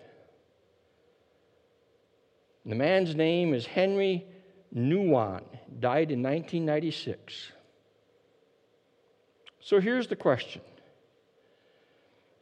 The 2.67 2.75
man's 2.75 3.15
name 3.15 3.53
is 3.53 3.67
Henri 3.67 4.25
Nouwen, 4.75 5.43
died 5.81 6.11
in 6.11 6.23
1996. 6.23 7.53
So 9.61 9.81
here's 9.81 10.07
the 10.07 10.17
question 10.17 10.63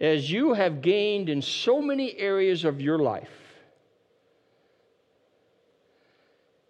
As 0.01 0.31
you 0.31 0.55
have 0.55 0.81
gained 0.81 1.29
in 1.29 1.43
so 1.43 1.81
many 1.81 2.17
areas 2.19 2.65
of 2.65 2.81
your 2.81 2.99
life, 2.99 3.31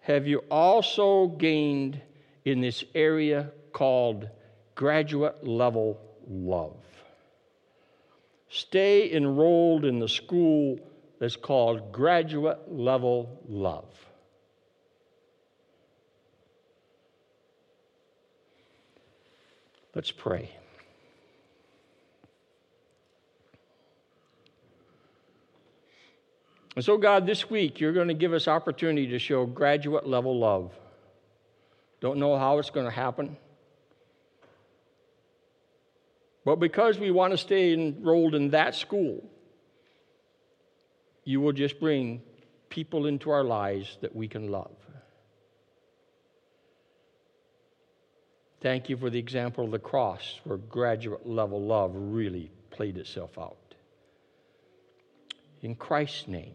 have 0.01 0.27
you 0.27 0.38
also 0.51 1.29
gained 1.29 2.01
in 2.45 2.61
this 2.61 2.85
area 2.95 3.51
called 3.73 4.29
graduate 4.75 5.47
level 5.47 6.01
love? 6.27 6.77
Stay 8.49 9.12
enrolled 9.12 9.85
in 9.85 9.99
the 9.99 10.09
school 10.09 10.79
that's 11.22 11.37
called 11.37 11.92
graduate 11.92 12.58
level 12.66 13.40
love. 13.48 13.85
Let's 19.94 20.11
pray. 20.11 20.50
And 26.74 26.85
so, 26.85 26.98
God, 26.98 27.24
this 27.24 27.48
week 27.48 27.78
you're 27.78 27.92
going 27.92 28.08
to 28.08 28.14
give 28.14 28.32
us 28.32 28.48
opportunity 28.48 29.06
to 29.06 29.20
show 29.20 29.46
graduate 29.46 30.04
level 30.04 30.37
love. 30.37 30.72
Don't 32.00 32.18
know 32.18 32.37
how 32.37 32.58
it's 32.58 32.70
going 32.70 32.87
to 32.87 32.90
happen. 32.90 33.37
But 36.44 36.56
because 36.56 36.98
we 36.98 37.12
want 37.12 37.30
to 37.30 37.38
stay 37.38 37.72
enrolled 37.72 38.35
in 38.35 38.50
that 38.50 38.74
school, 38.74 39.22
you 41.24 41.40
will 41.40 41.52
just 41.52 41.78
bring 41.78 42.22
people 42.68 43.06
into 43.06 43.30
our 43.30 43.44
lives 43.44 43.98
that 44.00 44.14
we 44.14 44.28
can 44.28 44.50
love. 44.50 44.74
Thank 48.61 48.88
you 48.88 48.96
for 48.96 49.11
the 49.11 49.18
example 49.18 49.64
of 49.64 49.72
the 49.72 49.78
cross 49.78 50.40
where 50.44 50.56
graduate 50.56 51.26
level 51.26 51.61
love 51.61 51.90
really 51.94 52.50
played 52.70 52.96
itself 52.96 53.37
out. 53.37 53.56
In 55.62 55.74
Christ's 55.74 56.28
name, 56.28 56.54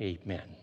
amen. 0.00 0.56